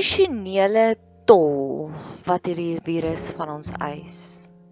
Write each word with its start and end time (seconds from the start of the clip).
emosionele 0.00 0.94
tol 1.28 1.90
wat 2.24 2.46
hierdie 2.48 2.78
virus 2.80 3.26
van 3.36 3.50
ons 3.52 3.68
eis. 3.84 4.14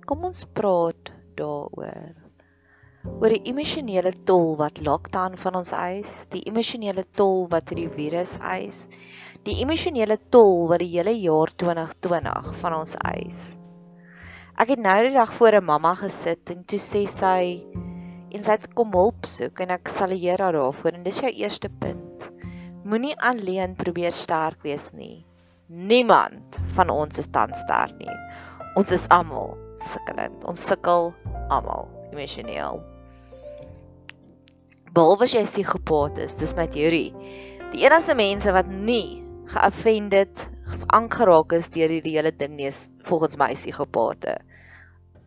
Kom 0.09 0.23
ons 0.25 0.46
praat 0.57 1.11
daaroor. 1.37 2.14
Oor 3.11 3.35
die 3.35 3.43
emosionele 3.53 4.14
tol 4.30 4.54
wat 4.56 4.80
lockdown 4.80 5.37
van 5.43 5.59
ons 5.61 5.75
eis, 5.77 6.14
die 6.33 6.41
emosionele 6.48 7.05
tol 7.20 7.45
wat 7.52 7.69
hierdie 7.69 7.91
virus 7.93 8.38
eis, 8.41 8.80
die 9.45 9.59
emosionele 9.61 10.16
tol 10.33 10.64
wat 10.73 10.80
die 10.80 10.88
hele 10.95 11.12
jaar 11.12 11.52
2020 11.60 12.48
van 12.65 12.80
ons 12.80 12.97
eis. 13.12 13.45
Ek 14.56 14.73
het 14.73 14.80
nou 14.80 14.97
die 15.10 15.16
dag 15.19 15.37
voor 15.37 15.60
'n 15.60 15.69
mamma 15.74 15.92
gesit 16.06 16.56
en 16.56 16.65
toe 16.65 16.80
sê 16.80 17.05
sy 17.05 17.60
en 18.33 18.41
sy 18.42 18.56
het 18.56 18.73
kom 18.73 18.97
hulp 18.97 19.29
soek 19.29 19.60
en 19.60 19.77
ek 19.77 19.92
sal 19.92 20.09
leer 20.09 20.41
daarvoor 20.41 20.97
en 20.97 21.05
dis 21.05 21.20
jou 21.20 21.29
eerste 21.29 21.69
punt. 21.69 22.17
Moenie 22.88 23.12
alleen 23.20 23.74
probeer 23.77 24.15
sterk 24.16 24.62
wees 24.65 24.87
nie. 24.97 25.20
Niemand 25.69 26.56
van 26.73 26.88
ons 26.88 27.19
is 27.20 27.27
dan 27.28 27.51
sterk 27.52 27.92
nie. 28.01 28.14
Ons 28.80 28.95
is 28.97 29.02
almal 29.12 29.51
sukkelend. 29.84 30.38
Ons 30.48 30.64
sukkel 30.70 31.11
almal 31.52 31.84
emosioneel. 32.14 32.80
Behalwe 34.97 35.28
as 35.28 35.34
jy 35.37 35.42
psigopaat 35.45 36.16
is, 36.24 36.33
dis 36.41 36.55
my 36.56 36.64
teorie. 36.73 37.11
Die 37.74 37.84
enigste 37.84 38.16
mense 38.16 38.55
wat 38.56 38.70
nie 38.73 39.20
geoffended 39.52 40.47
aangeraak 40.97 41.52
is 41.59 41.69
deur 41.75 41.92
hierdie 41.92 42.14
hele 42.16 42.33
ding 42.33 42.56
nie 42.56 42.70
is 42.70 42.86
volgens 43.05 43.36
my 43.36 43.50
psigopate. 43.52 44.39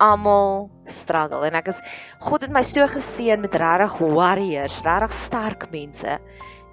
Almal 0.02 0.72
struggle 0.90 1.46
en 1.46 1.60
ek 1.62 1.70
is 1.76 1.84
God 2.26 2.48
het 2.48 2.58
my 2.58 2.66
so 2.66 2.90
geseën 2.90 3.46
met 3.46 3.54
regtig 3.54 4.00
warriors, 4.02 4.82
regtig 4.82 5.14
sterk 5.14 5.70
mense 5.70 6.18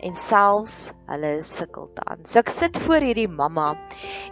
en 0.04 0.14
selfs 0.14 0.78
hulle 1.10 1.32
sukkel 1.46 1.88
dan. 1.98 2.24
So 2.24 2.42
ek 2.42 2.52
sit 2.54 2.78
voor 2.86 3.04
hierdie 3.04 3.28
mamma 3.28 3.72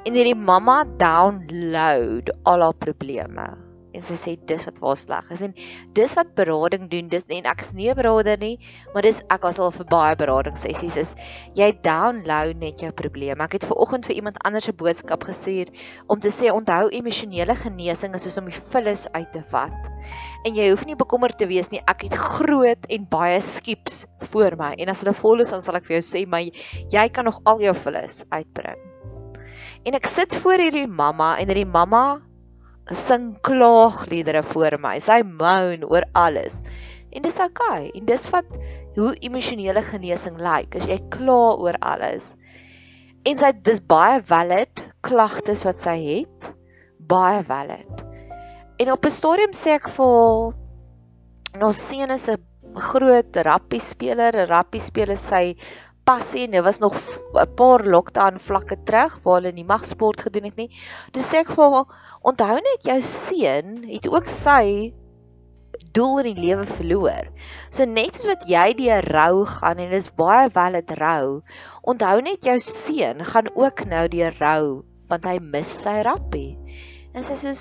en 0.04 0.14
hierdie 0.14 0.38
mamma 0.38 0.82
download 1.00 2.30
al 2.44 2.66
haar 2.68 2.76
probleme 2.82 3.48
en 3.96 4.04
sy 4.04 4.18
sê 4.20 4.36
dis 4.46 4.66
wat 4.68 4.80
waar 4.84 4.96
sleg 5.00 5.30
is. 5.34 5.42
En 5.42 5.54
dis 5.96 6.14
wat 6.18 6.34
berading 6.38 6.90
doen 6.92 7.08
dis 7.08 7.24
en 7.28 7.46
ek 7.46 7.64
is 7.64 7.72
nie 7.72 7.90
'n 7.90 7.96
beraader 7.96 8.38
nie 8.38 8.58
maar 8.94 9.02
dis 9.02 9.22
ek 9.30 9.42
was 9.42 9.58
al 9.58 9.70
vir 9.70 9.86
baie 9.90 10.16
berading 10.16 10.56
sessies 10.56 10.96
is 10.96 11.14
jy 11.54 11.72
download 11.82 12.56
net 12.60 12.80
jou 12.80 12.92
probleme 12.92 13.42
ek 13.44 13.58
het 13.58 13.64
ver 13.64 13.76
oggend 13.76 14.06
vir 14.06 14.16
iemand 14.16 14.38
anders 14.44 14.68
'n 14.68 14.76
boodskap 14.76 15.24
gestuur 15.24 15.72
om 16.08 16.20
te 16.20 16.28
sê 16.28 16.52
onthou 16.52 16.88
emosionele 16.90 17.56
genesing 17.56 18.14
is 18.14 18.22
soos 18.26 18.38
om 18.38 18.50
die 18.50 18.60
vullis 18.72 19.06
uit 19.14 19.32
te 19.32 19.42
vat. 19.52 19.90
En 20.46 20.54
jy 20.54 20.68
hoef 20.70 20.84
nie 20.86 20.96
bekommerd 20.98 21.38
te 21.38 21.46
wees 21.46 21.70
nie 21.70 21.82
ek 21.86 22.06
het 22.08 22.14
groot 22.14 22.86
en 22.88 23.08
baie 23.10 23.40
skips 23.40 24.04
voor 24.32 24.56
my 24.58 24.74
en 24.78 24.92
as 24.92 25.02
hulle 25.02 25.14
vol 25.14 25.40
is 25.44 25.50
dan 25.54 25.62
sal 25.62 25.78
ek 25.78 25.88
vir 25.88 25.98
jou 25.98 26.04
sê 26.04 26.26
my 26.26 26.44
jy 26.92 27.08
kan 27.08 27.24
nog 27.24 27.40
al 27.44 27.60
jou 27.60 27.74
vullis 27.74 28.24
uitbring. 28.30 28.78
En 29.86 29.94
ek 29.94 30.06
sit 30.10 30.34
voor 30.42 30.58
hierdie 30.58 30.88
mamma 30.90 31.36
en 31.38 31.46
hierdie 31.46 31.68
mamma 31.68 32.20
sing 32.94 33.34
klaagliedere 33.42 34.42
vir 34.46 34.78
my. 34.78 34.98
Sy 35.02 35.22
moan 35.26 35.84
oor 35.84 36.06
alles. 36.14 36.60
En 37.10 37.24
dis 37.24 37.38
okay. 37.40 37.90
En 37.94 38.06
dis 38.06 38.26
wat 38.30 38.46
hoe 38.96 39.14
emosionele 39.24 39.82
genesing 39.82 40.38
lyk. 40.38 40.74
Like, 40.74 40.82
as 40.82 40.88
jy 40.90 41.00
kla 41.10 41.56
oor 41.58 41.78
alles. 41.82 42.34
En 43.26 43.38
sy 43.38 43.50
dis 43.66 43.80
baie 43.82 44.20
valid 44.22 44.84
klagtes 45.06 45.64
wat 45.66 45.82
sy 45.82 45.96
het. 46.04 46.50
Baie 47.10 47.42
valid. 47.46 48.04
En 48.78 48.92
op 48.92 49.04
'n 49.06 49.10
stadium 49.10 49.52
sê 49.52 49.74
ek 49.80 49.88
vir 49.88 50.54
ons 51.64 51.78
seun 51.88 52.10
is 52.10 52.28
'n 52.28 52.36
groot 52.76 53.36
rappie 53.36 53.80
speler, 53.80 54.36
'n 54.36 54.48
rappie 54.48 54.80
speler 54.80 55.16
sy 55.16 55.56
passie 56.06 56.44
en 56.46 56.54
dit 56.54 56.64
was 56.64 56.78
nog 56.82 56.94
'n 57.34 57.54
paar 57.58 57.82
lockdown 57.84 58.38
vlakke 58.38 58.76
terug 58.88 59.18
waar 59.24 59.40
hulle 59.40 59.52
nie 59.52 59.64
mag 59.64 59.86
sport 59.86 60.20
gedoen 60.26 60.44
het 60.50 60.56
nie. 60.56 60.70
Dis 61.12 61.30
sê 61.30 61.42
ek 61.42 61.50
vir 61.56 61.70
hom, 61.74 61.86
onthou 62.22 62.54
net 62.54 62.86
jou 62.90 63.00
seun 63.02 63.82
het 63.90 64.08
ook 64.08 64.26
sy 64.30 64.94
doel 65.92 66.18
in 66.18 66.34
die 66.34 66.44
lewe 66.46 66.66
verloor. 66.66 67.30
So 67.70 67.84
net 67.84 68.16
soos 68.16 68.34
wat 68.34 68.44
jy 68.48 68.66
die 68.78 68.92
rou 69.08 69.44
gaan 69.46 69.78
en 69.78 69.90
dit 69.90 70.00
is 70.00 70.10
baie 70.10 70.48
wel 70.54 70.78
dit 70.80 70.92
rou, 71.00 71.42
onthou 71.82 72.20
net 72.20 72.44
jou 72.44 72.58
seun 72.58 73.24
gaan 73.24 73.50
ook 73.54 73.84
nou 73.86 74.06
die 74.08 74.28
rou 74.40 74.84
want 75.08 75.24
hy 75.24 75.38
mis 75.38 75.68
sy 75.82 76.00
rappie. 76.02 76.56
En 77.14 77.24
sy 77.24 77.36
sê 77.38 77.52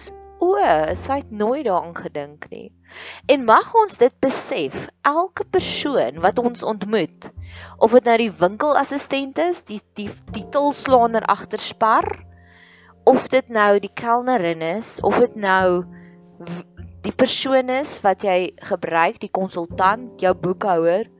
o, 0.43 0.55
sy 0.97 1.19
het 1.21 1.31
nooit 1.31 1.65
daaraan 1.65 1.95
gedink 1.95 2.47
nie. 2.51 2.69
En 3.31 3.45
mag 3.47 3.73
ons 3.75 3.97
dit 3.99 4.13
besef, 4.23 4.87
elke 5.07 5.45
persoon 5.51 6.21
wat 6.23 6.39
ons 6.39 6.63
ontmoet, 6.63 7.29
of 7.77 7.95
dit 7.97 8.07
nou 8.07 8.17
die 8.21 8.31
winkelassistent 8.39 9.41
is, 9.43 9.63
die 9.67 9.81
die 9.99 10.09
titelslaaner 10.35 11.25
agter 11.31 11.59
Spar, 11.59 12.07
of 13.05 13.27
dit 13.33 13.49
nou 13.53 13.79
die 13.79 13.91
kelnerin 13.93 14.63
is, 14.65 14.97
of 15.05 15.19
dit 15.21 15.35
nou 15.35 15.83
die 17.05 17.13
persoon 17.13 17.69
is 17.69 17.99
wat 18.05 18.23
jy 18.25 18.53
gebruik, 18.69 19.19
die 19.21 19.31
konsultant, 19.31 20.15
jou 20.21 20.33
boekhouer, 20.33 21.11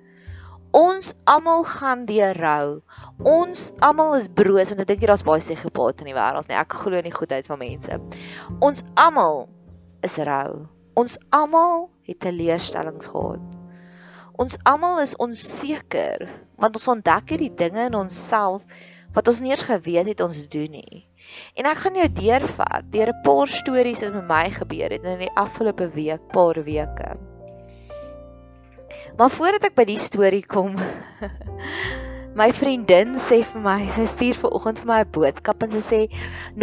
ons 0.75 1.13
almal 1.23 1.63
gaan 1.63 2.03
deur 2.09 2.35
rou. 2.35 2.69
Ons 3.23 3.69
almal 3.85 4.17
is 4.19 4.27
broos 4.27 4.71
want 4.73 4.81
ek 4.83 4.89
dink 4.89 5.05
daar's 5.07 5.23
baie 5.23 5.39
psigopate 5.39 6.03
in 6.03 6.11
die 6.11 6.17
wêreld 6.17 6.49
nie. 6.49 6.57
Ek 6.59 6.75
glo 6.83 6.99
in 6.99 7.07
die 7.07 7.15
goedheid 7.15 7.47
van 7.47 7.61
mense. 7.61 7.99
Ons 8.59 8.83
almal 8.99 9.45
is 10.03 10.17
rou. 10.27 10.65
Ons 10.99 11.15
almal 11.35 11.87
het 12.07 12.19
teleurstellings 12.23 13.07
gehad. 13.11 13.45
Ons 14.35 14.59
almal 14.67 14.99
is 15.03 15.15
onseker 15.23 16.27
want 16.59 16.75
ons 16.79 16.91
ontdek 16.91 17.31
hierdie 17.31 17.53
dinge 17.55 17.87
in 17.87 17.95
onsself 17.99 18.63
wat 19.15 19.31
ons 19.31 19.39
nie 19.43 19.53
eens 19.53 19.63
geweet 19.63 20.11
het 20.11 20.23
ons 20.23 20.41
doen 20.51 20.75
nie. 20.75 21.05
En 21.55 21.67
ek 21.71 21.85
gaan 21.85 21.95
jou 22.01 22.09
deurvat 22.19 22.91
deur 22.91 23.13
'n 23.13 23.23
paar 23.23 23.47
stories 23.47 24.03
wat 24.03 24.13
met 24.19 24.27
my 24.27 24.43
gebeur 24.59 24.91
het 24.91 25.07
in 25.07 25.23
die 25.23 25.35
afgelope 25.39 25.87
week, 25.95 26.27
paar 26.35 26.59
weke. 26.67 27.15
Maar 29.17 29.31
voordat 29.31 29.63
ek 29.69 29.75
by 29.77 29.85
die 29.87 29.99
storie 29.99 30.43
kom, 30.43 30.73
My 32.35 32.49
vriendin 32.51 33.13
sê 33.15 33.37
vir 33.47 33.61
my, 33.63 33.85
sy 33.95 34.03
stuur 34.11 34.35
ver 34.41 34.55
oggend 34.57 34.79
vir 34.81 34.87
my 34.89 34.95
'n 35.05 35.11
boodskap 35.17 35.61
en 35.63 35.69
sy 35.73 35.81
sê: 35.89 35.99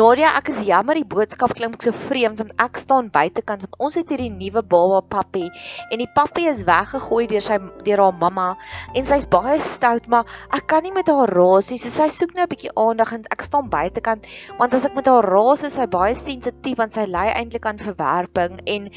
"Nadia, 0.00 0.32
ek 0.40 0.50
is 0.52 0.58
jammer 0.68 0.98
die 0.98 1.06
boodskap 1.14 1.54
klink 1.56 1.80
so 1.80 1.92
vreemd 2.00 2.42
want 2.42 2.52
ek 2.64 2.80
staan 2.82 3.08
buitekant 3.14 3.64
want 3.64 3.78
ons 3.86 3.96
het 3.96 4.12
hierdie 4.12 4.28
nuwe 4.34 4.62
baba 4.74 4.98
pappie 5.14 5.48
en 5.90 6.02
die 6.02 6.10
pappie 6.18 6.44
is 6.50 6.60
weggegooi 6.68 7.22
deur 7.30 7.46
sy 7.46 7.56
deur 7.86 8.02
haar 8.04 8.18
mamma 8.24 8.50
en 8.94 9.08
sy's 9.12 9.24
baie 9.36 9.56
stout, 9.70 10.10
maar 10.12 10.28
ek 10.58 10.66
kan 10.74 10.82
nie 10.82 10.92
met 10.92 11.08
haar 11.08 11.32
raas 11.38 11.70
nie. 11.70 11.80
So 11.80 11.88
sy 11.88 12.10
soek 12.18 12.36
nou 12.36 12.44
'n 12.44 12.52
bietjie 12.52 12.76
aandag 12.76 13.14
en 13.16 13.24
ek 13.30 13.48
staan 13.48 13.72
buitekant 13.72 14.28
want 14.58 14.74
as 14.74 14.84
ek 14.84 14.94
met 14.94 15.08
haar 15.08 15.24
raas 15.24 15.64
is 15.64 15.80
sy 15.80 15.86
baie 15.86 16.14
sensitief 16.14 16.76
want 16.76 16.92
sy 16.92 17.06
ly 17.06 17.32
eintlik 17.32 17.64
aan 17.64 17.80
verwerping 17.80 18.60
en 18.66 18.90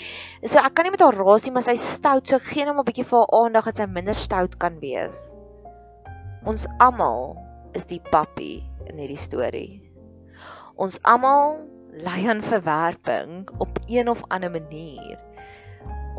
so 0.43 0.59
ek 0.59 0.75
kan 0.75 0.83
nie 0.83 0.91
met 0.91 1.07
haar 1.07 1.15
raas 1.23 1.45
nie, 1.45 1.55
maar 1.55 1.63
sy's 1.63 1.87
stout, 1.95 2.27
so 2.27 2.35
ek 2.35 2.51
gee 2.51 2.65
net 2.65 2.75
'n 2.75 2.83
bietjie 2.83 3.07
vir 3.07 3.19
haar 3.23 3.33
aandag 3.45 3.71
dat 3.71 3.77
sy 3.77 3.85
minder 3.85 4.13
stout 4.27 4.59
kan 4.59 4.81
wees." 4.83 5.37
Ons 6.45 6.67
almal 6.77 7.33
is 7.73 7.87
die 7.89 7.97
pappie 8.13 8.61
in 8.85 8.99
hierdie 9.01 9.17
storie. 9.17 9.79
Ons 10.77 10.99
almal 11.01 11.55
ly 12.05 12.19
aan 12.29 12.43
verwerping 12.45 13.47
op 13.63 13.79
een 13.89 14.11
of 14.11 14.21
ander 14.29 14.51
manier. 14.53 15.17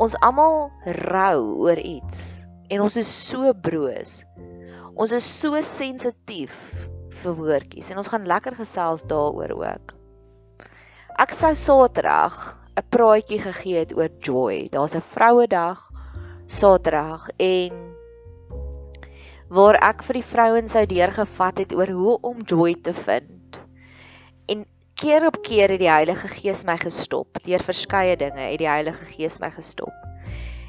Ons 0.03 0.17
almal 0.27 0.67
rou 1.07 1.39
oor 1.63 1.79
iets 1.79 2.43
en 2.67 2.83
ons 2.83 2.99
is 2.99 3.07
so 3.07 3.53
broos. 3.55 4.19
Ons 4.99 5.15
is 5.15 5.23
so 5.23 5.55
sensitief 5.63 6.59
vir 7.23 7.39
woordjies 7.39 7.93
en 7.93 8.03
ons 8.03 8.11
gaan 8.11 8.27
lekker 8.27 8.59
gesels 8.59 9.07
daaroor 9.07 9.55
ook. 9.61 9.95
Ek 11.23 11.31
sou 11.39 11.53
Saterdag 11.55 12.35
'n 12.75 12.83
praatjie 12.91 13.39
gegee 13.39 13.79
het 13.79 13.95
oor 13.95 14.11
joy. 14.19 14.67
Daar's 14.75 14.93
'n 14.93 15.07
Vrouedag 15.15 15.87
Saterdag 16.47 17.29
en 17.39 17.96
waar 19.49 19.77
ek 19.79 20.03
vir 20.07 20.19
die 20.19 20.27
vrouens 20.27 20.73
sou 20.75 20.83
deurgevat 20.89 21.61
het 21.63 21.75
oor 21.75 21.91
hoe 21.95 22.15
om 22.29 22.43
joy 22.43 22.75
te 22.83 22.93
vind. 22.93 23.59
En 24.51 24.65
keer 24.99 25.27
op 25.27 25.39
keer 25.45 25.71
het 25.75 25.79
die 25.79 25.91
Heilige 25.91 26.27
Gees 26.27 26.65
my 26.67 26.75
gestop. 26.81 27.39
Deur 27.45 27.63
verskeie 27.63 28.17
dinge 28.19 28.43
het 28.43 28.59
die 28.59 28.69
Heilige 28.69 29.05
Gees 29.13 29.39
my 29.39 29.51
gestop. 29.55 29.95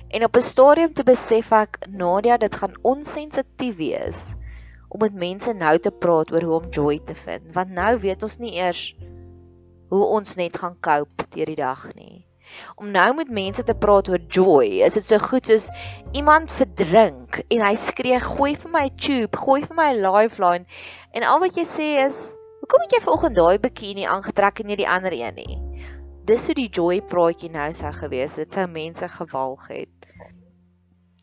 En 0.08 0.25
op 0.25 0.36
'n 0.36 0.46
stadium 0.46 0.92
te 0.94 1.04
besef 1.04 1.52
ek 1.52 1.78
Nadia 1.88 2.36
dit 2.36 2.54
gaan 2.54 2.78
onsensitief 2.82 3.76
wees 3.76 4.34
om 4.88 5.00
met 5.00 5.14
mense 5.14 5.52
nou 5.52 5.78
te 5.78 5.90
praat 5.90 6.32
oor 6.32 6.42
hoe 6.42 6.60
om 6.60 6.70
joy 6.70 7.00
te 7.04 7.14
vind, 7.14 7.52
want 7.52 7.70
nou 7.70 7.98
weet 7.98 8.22
ons 8.22 8.38
nie 8.38 8.54
eers 8.54 8.96
hoe 9.88 10.04
ons 10.04 10.34
net 10.34 10.56
gaan 10.56 10.76
cope 10.80 11.28
deur 11.30 11.46
die 11.46 11.60
dag 11.60 11.94
nie 11.94 12.27
om 12.76 12.90
nou 12.94 13.08
met 13.14 13.30
mense 13.30 13.62
te 13.64 13.74
praat 13.74 14.08
oor 14.08 14.24
joy. 14.28 14.82
Is 14.86 14.98
dit 14.98 15.04
so 15.04 15.18
goed 15.18 15.46
soos 15.50 15.68
iemand 16.12 16.52
verdrink 16.54 17.42
en 17.48 17.64
hy 17.66 17.74
skree 17.76 18.20
gooi 18.24 18.54
vir 18.56 18.72
my 18.74 18.86
tube, 18.96 19.36
gooi 19.36 19.62
vir 19.66 19.76
my 19.78 19.92
lifeline 19.98 20.66
en 21.12 21.26
al 21.26 21.40
wat 21.44 21.56
jy 21.56 21.66
sê 21.68 21.88
is, 22.06 22.34
"Hoekom 22.60 22.84
het 22.86 22.92
jy 22.96 23.00
vanoggend 23.04 23.36
daai 23.36 23.58
bikini 23.58 24.04
aangetrek 24.06 24.60
en 24.60 24.66
nie 24.66 24.76
die 24.76 24.88
ander 24.88 25.12
een 25.12 25.34
nie?" 25.34 25.58
Dis 26.28 26.46
hoe 26.46 26.54
die 26.54 26.68
joy 26.68 27.00
praatjie 27.00 27.48
nou 27.50 27.72
sou 27.72 27.92
gewees 27.92 28.34
het. 28.36 28.48
Dit 28.48 28.52
sou 28.52 28.66
mense 28.66 29.08
gewalg 29.08 29.68
het. 29.68 30.08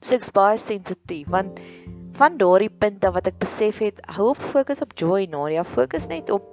So 0.01 0.15
ek's 0.15 0.31
baie 0.31 0.57
sensitief 0.57 1.29
want 1.29 1.59
van 2.17 2.37
daardie 2.37 2.69
punte 2.69 3.11
wat 3.11 3.27
ek 3.27 3.37
besef 3.41 3.81
het, 3.83 3.99
hou 4.17 4.29
op 4.29 4.41
fokus 4.53 4.81
op 4.81 4.93
joy 4.97 5.25
Nadia, 5.29 5.63
fokus 5.63 6.07
net 6.07 6.29
op 6.29 6.45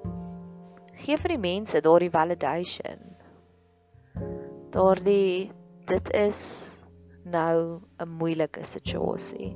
gee 1.04 1.16
vir 1.16 1.34
die 1.34 1.42
mense 1.42 1.80
daardie 1.84 2.10
validation. 2.10 3.11
Daardie 4.72 5.50
dit 5.86 6.12
is 6.16 6.38
nou 7.24 7.80
'n 8.00 8.08
moeilike 8.08 8.64
situasie. 8.64 9.52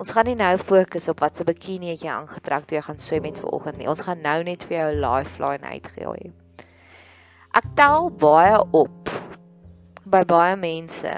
Ons 0.00 0.10
gaan 0.10 0.24
nie 0.24 0.34
nou 0.34 0.56
fokus 0.58 1.08
op 1.08 1.20
wat 1.20 1.36
se 1.36 1.44
bikini 1.44 1.90
het 1.92 2.00
jy 2.02 2.08
aangetrek 2.08 2.64
toe 2.64 2.78
jy 2.78 2.82
gaan 2.86 2.98
swem 2.98 3.22
met 3.22 3.38
vanoggend 3.38 3.76
nie. 3.78 3.88
Ons 3.88 4.00
gaan 4.00 4.22
nou 4.24 4.42
net 4.42 4.64
vir 4.64 4.76
jou 4.78 4.88
'n 4.92 5.04
lifeline 5.04 5.66
uitgooi. 5.74 6.32
Ek 7.54 7.66
tel 7.76 8.10
baie 8.10 8.56
op 8.72 9.12
by 10.06 10.24
baie 10.24 10.56
mense. 10.56 11.12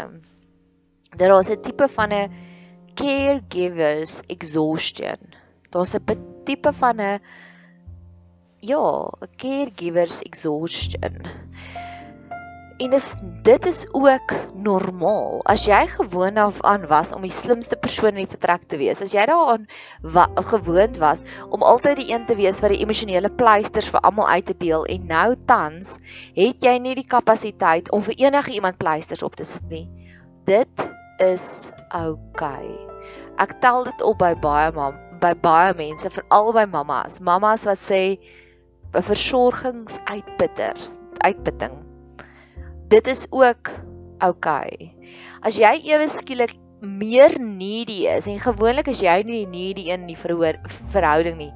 Daar 1.16 1.38
is 1.38 1.50
'n 1.50 1.62
tipe 1.62 1.88
van 1.88 2.12
'n 2.12 2.30
caregivers 2.94 4.22
exhaustion. 4.26 5.34
Daar's 5.70 5.94
'n 5.94 6.18
tipe 6.44 6.72
van 6.72 7.00
'n 7.00 7.20
ja, 8.60 9.08
'n 9.22 9.28
caregivers 9.36 10.22
exhaustion. 10.22 11.22
En 12.76 12.90
dis 12.90 13.14
dit 13.46 13.66
is 13.66 13.84
ook 13.94 14.32
normaal. 14.54 15.38
As 15.46 15.62
jy 15.66 15.84
gewoon 15.86 16.36
af 16.42 16.60
aan 16.66 16.86
was 16.90 17.12
om 17.14 17.22
die 17.22 17.30
slimste 17.30 17.76
persoon 17.76 18.16
in 18.16 18.24
die 18.24 18.32
vertrek 18.32 18.64
te 18.66 18.80
wees, 18.80 19.02
as 19.04 19.12
jy 19.14 19.22
daaraan 19.30 19.68
wa 20.02 20.24
gewoond 20.34 20.98
was 20.98 21.22
om 21.54 21.62
altyd 21.62 22.00
die 22.02 22.08
een 22.10 22.26
te 22.26 22.34
wees 22.34 22.58
wat 22.64 22.74
die 22.74 22.80
emosionele 22.82 23.30
pleisters 23.30 23.92
vir 23.94 24.02
almal 24.02 24.26
uit 24.28 24.46
te 24.50 24.56
deel 24.58 24.86
en 24.90 25.06
nou 25.06 25.36
tans 25.46 25.94
het 26.34 26.66
jy 26.66 26.74
nie 26.82 26.96
die 26.98 27.06
kapasiteit 27.06 27.92
om 27.94 28.02
vir 28.02 28.18
enige 28.26 28.56
iemand 28.58 28.80
pleisters 28.82 29.22
op 29.22 29.38
te 29.38 29.46
sit 29.46 29.70
nie. 29.70 29.86
Dit 30.44 30.88
is 31.22 31.70
oukei. 31.94 32.18
Okay. 32.34 32.74
Ek 33.38 33.54
tel 33.62 33.86
dit 33.86 34.02
op 34.02 34.18
by 34.18 34.34
baie 34.34 34.74
mam, 34.74 34.98
by 35.22 35.30
baie 35.46 35.78
mense, 35.78 36.10
veral 36.10 36.50
by 36.54 36.66
mammas. 36.66 37.22
Mammas 37.22 37.70
wat 37.70 37.78
sê 37.78 38.18
'n 38.94 39.02
versorgingsuitputters, 39.02 40.98
uitputting 41.22 41.83
dit 42.88 43.06
is 43.06 43.26
ook. 43.30 43.70
Okay. 44.24 44.92
As 45.44 45.58
jy 45.60 45.72
ewe 45.90 46.08
skielik 46.08 46.54
meer 46.84 47.34
needy 47.40 48.04
is 48.12 48.28
en 48.28 48.40
gewoonlik 48.40 48.88
is 48.92 49.00
jy 49.04 49.16
nie 49.26 49.44
needy 49.48 49.88
in 49.92 50.06
die 50.08 50.18
verhoor 50.18 50.58
verhouding 50.92 51.38
nie. 51.40 51.52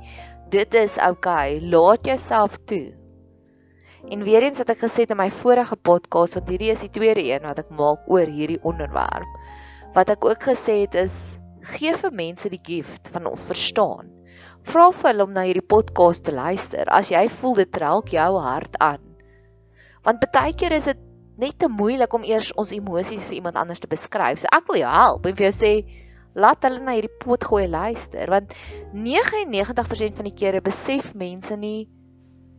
Dit 0.53 0.75
is. 0.75 0.97
Okay. 0.99 1.61
Laat 1.61 2.07
jouself 2.09 2.59
toe. 2.69 2.93
En 4.09 4.23
weer 4.25 4.47
eens 4.47 4.61
wat 4.63 4.71
ek 4.73 4.85
gesê 4.87 5.05
het 5.05 5.13
in 5.13 5.21
my 5.21 5.29
vorige 5.43 5.77
podcast 5.77 6.39
want 6.39 6.53
hierdie 6.53 6.71
is 6.73 6.85
die 6.85 6.93
tweede 6.95 7.25
een 7.27 7.45
wat 7.45 7.61
ek 7.61 7.73
maak 7.75 8.07
oor 8.09 8.29
hierdie 8.31 8.61
onderwerp. 8.65 9.29
Wat 9.97 10.13
ek 10.15 10.25
ook 10.25 10.49
gesê 10.53 10.83
het 10.85 10.95
is 10.97 11.39
gee 11.75 11.93
vir 11.97 12.15
mense 12.15 12.49
die 12.49 12.63
gift 12.65 13.11
van 13.13 13.27
ons 13.29 13.49
verstaan. 13.51 14.09
Vra 14.69 14.89
vir 14.93 15.11
hulle 15.11 15.27
om 15.27 15.35
na 15.35 15.45
hierdie 15.49 15.65
podcast 15.65 16.25
te 16.25 16.33
luister 16.35 16.89
as 16.95 17.11
jy 17.13 17.27
voel 17.41 17.59
dit 17.61 17.83
raak 17.83 18.13
jou 18.15 18.31
hart 18.45 18.79
aan. 18.85 19.03
Want 20.07 20.25
baie 20.33 20.55
keer 20.57 20.77
is 20.79 20.89
dit 20.89 21.08
net 21.39 21.59
te 21.63 21.69
moeilik 21.71 22.13
om 22.15 22.27
eers 22.27 22.51
ons 22.59 22.75
emosies 22.75 23.29
vir 23.31 23.39
iemand 23.39 23.59
anders 23.61 23.79
te 23.83 23.91
beskryf. 23.91 24.41
So 24.43 24.51
ek 24.55 24.67
wil 24.71 24.81
jou 24.81 24.91
help 24.91 25.27
en 25.29 25.37
vir 25.39 25.49
jou 25.49 25.55
sê 25.55 25.73
laat 26.39 26.65
hulle 26.67 26.83
na 26.83 26.97
hierdie 26.97 27.15
pot 27.23 27.45
gooi 27.47 27.67
luister 27.71 28.31
want 28.31 28.55
99% 28.93 30.19
van 30.19 30.29
die 30.29 30.35
kere 30.37 30.63
besef 30.65 31.15
mense 31.19 31.57
nie 31.57 31.87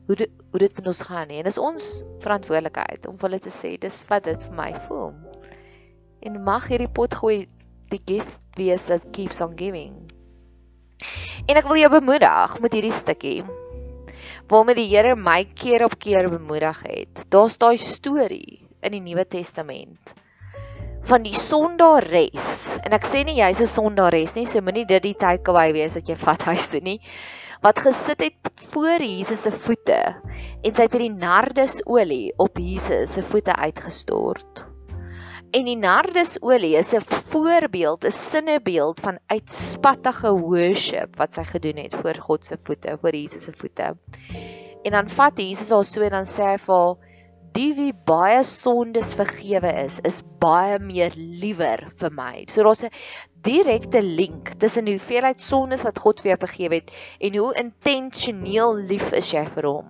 hoe 0.08 0.18
dit 0.24 0.32
hoe 0.50 0.62
dit 0.64 0.80
met 0.80 0.88
ons 0.90 1.02
gaan 1.06 1.28
nie. 1.30 1.42
En 1.42 1.46
dis 1.46 1.60
ons 1.62 1.88
verantwoordelikheid 2.24 3.06
om 3.12 3.20
hulle 3.22 3.40
te 3.44 3.52
sê 3.54 3.76
dis 3.78 4.00
wat 4.10 4.26
dit 4.26 4.48
vir 4.48 4.56
my 4.58 4.72
voel. 4.88 5.12
En 6.26 6.40
mag 6.44 6.66
hierdie 6.72 6.90
pot 6.90 7.14
gooi 7.20 7.44
die 7.92 8.02
gift 8.08 8.40
wees 8.58 8.88
that 8.90 9.12
keeps 9.14 9.44
on 9.46 9.54
giving. 9.60 9.94
En 11.48 11.60
ek 11.60 11.68
wil 11.68 11.80
jou 11.84 11.92
bemoedig 12.00 12.58
met 12.64 12.74
hierdie 12.80 12.96
stukkie 12.96 13.44
waarmee 14.50 14.80
die 14.80 14.90
Here 14.90 15.14
my 15.16 15.44
keer 15.46 15.86
op 15.86 15.94
keer 16.02 16.26
bemoedig 16.32 16.82
het. 16.88 17.22
Daar's 17.30 17.60
daai 17.62 17.78
storie 17.78 18.69
in 18.82 18.96
die 18.96 19.04
Nuwe 19.04 19.26
Testament. 19.26 20.14
Van 21.10 21.24
die 21.24 21.36
sondares 21.36 22.76
en 22.84 22.94
ek 22.94 23.06
sê 23.08 23.24
nie 23.26 23.40
jy's 23.40 23.62
'n 23.62 23.72
sondares 23.72 24.36
nie 24.36 24.46
so 24.46 24.62
moenie 24.62 24.86
dit 24.86 25.04
die 25.04 25.16
takeaway 25.16 25.72
wees 25.74 25.96
wat 25.96 26.10
jy 26.10 26.16
vat 26.16 26.44
huis 26.52 26.68
toe 26.68 26.82
nie 26.82 27.00
wat 27.62 27.80
gesit 27.84 28.22
het 28.24 28.52
voor 28.72 29.04
Jesus 29.04 29.42
se 29.44 29.52
voete 29.52 30.00
en 30.64 30.74
sy 30.74 30.86
het 30.86 30.96
die 30.96 31.12
nardusolie 31.12 32.34
op 32.40 32.60
Jesus 32.60 33.14
se 33.14 33.24
voete 33.24 33.56
uitgestort. 33.56 34.64
En 35.52 35.66
die 35.66 35.78
nardusolie 35.80 36.76
is 36.78 36.94
'n 36.94 37.02
voorbeeld 37.02 38.06
'n 38.06 38.12
sinnebeeld 38.12 39.00
van 39.00 39.20
uitspattige 39.28 40.32
worship 40.32 41.18
wat 41.18 41.34
sy 41.34 41.44
gedoen 41.44 41.78
het 41.84 41.96
voor 41.96 42.16
God 42.16 42.46
se 42.46 42.58
voete 42.64 42.98
voor 43.02 43.16
Jesus 43.16 43.44
se 43.44 43.54
voete. 43.54 43.98
En 44.84 44.92
dan 44.92 45.10
vat 45.10 45.38
Jesus 45.38 45.70
haar 45.70 45.86
so 45.86 46.02
en 46.02 46.10
dan 46.10 46.26
sê 46.26 46.44
hy 46.44 46.58
vir 46.58 46.76
haar 46.76 47.09
die 47.56 47.74
wie 47.78 47.94
baie 47.94 48.44
sondes 48.44 49.14
vergewe 49.18 49.72
is, 49.86 50.00
is 50.06 50.22
baie 50.42 50.80
meer 50.80 51.16
liewer 51.16 51.90
vir 52.00 52.12
my. 52.14 52.46
So 52.48 52.64
daar's 52.64 52.84
'n 52.84 52.92
direkte 53.44 54.02
link 54.02 54.60
tussen 54.60 54.86
die 54.86 54.98
hoeveelheid 54.98 55.42
sondes 55.42 55.84
wat 55.84 56.00
God 56.00 56.20
vir 56.22 56.36
jou 56.36 56.40
vergewe 56.48 56.76
het 56.76 56.92
en 57.20 57.36
hoe 57.36 57.54
intentioneel 57.56 58.76
lief 58.76 59.14
is 59.14 59.32
jy 59.34 59.46
vir 59.46 59.64
hom. 59.64 59.88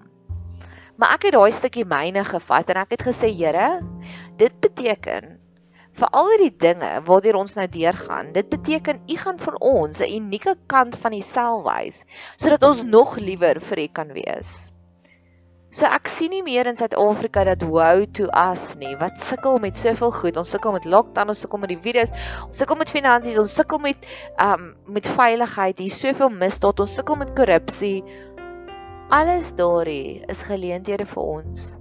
Maar 1.00 1.16
ek 1.16 1.30
het 1.30 1.34
daai 1.34 1.52
stukkie 1.52 1.86
myne 1.86 2.24
gevat 2.28 2.70
en 2.70 2.82
ek 2.82 2.92
het 2.92 3.04
gesê, 3.08 3.32
Here, 3.32 3.80
dit 4.38 4.54
beteken 4.62 5.40
vir 6.00 6.10
al 6.16 6.32
die 6.40 6.52
dinge 6.52 6.90
waardeur 7.08 7.36
ons 7.36 7.56
nou 7.56 7.68
deurgaan, 7.68 8.34
dit 8.34 8.50
beteken 8.50 9.02
U 9.10 9.16
gaan 9.16 9.40
vir 9.40 9.56
ons 9.60 10.02
'n 10.02 10.12
unieke 10.16 10.56
kant 10.68 10.96
van 10.96 11.14
U 11.14 11.22
self 11.22 11.64
wys 11.66 12.04
sodat 12.38 12.64
ons 12.64 12.84
nog 12.84 13.18
liewer 13.18 13.60
vir 13.60 13.80
U 13.80 13.88
kan 13.88 14.14
wees. 14.14 14.69
So 15.70 15.86
ek 15.86 16.10
sien 16.10 16.32
nie 16.34 16.42
meer 16.42 16.66
in 16.66 16.78
Suid-Afrika 16.80 17.44
dat 17.46 17.62
wow 17.62 18.02
to 18.18 18.26
us 18.34 18.74
nie. 18.82 18.96
Wat 18.98 19.20
sukkel 19.22 19.60
met 19.62 19.78
soveel 19.78 20.10
goed. 20.16 20.38
Ons 20.42 20.50
sukkel 20.56 20.74
met 20.74 20.88
lockdown, 20.90 21.30
ons 21.30 21.44
sukkel 21.46 21.62
met 21.62 21.70
die 21.70 21.82
virus, 21.84 22.14
ons 22.48 22.58
sukkel 22.58 22.80
met 22.80 22.90
finansies, 22.90 23.38
ons 23.38 23.54
sukkel 23.54 23.82
met 23.84 24.08
um 24.42 24.72
met 24.90 25.10
veiligheid. 25.20 25.78
Hier 25.78 25.94
soveel 25.94 26.34
misdaad, 26.34 26.82
ons 26.82 26.96
sukkel 26.98 27.20
met 27.22 27.36
korrupsie. 27.38 28.00
Alles 29.14 29.54
daarin 29.58 30.26
is 30.30 30.42
geleenthede 30.46 31.06
vir 31.10 31.24
ons 31.38 31.74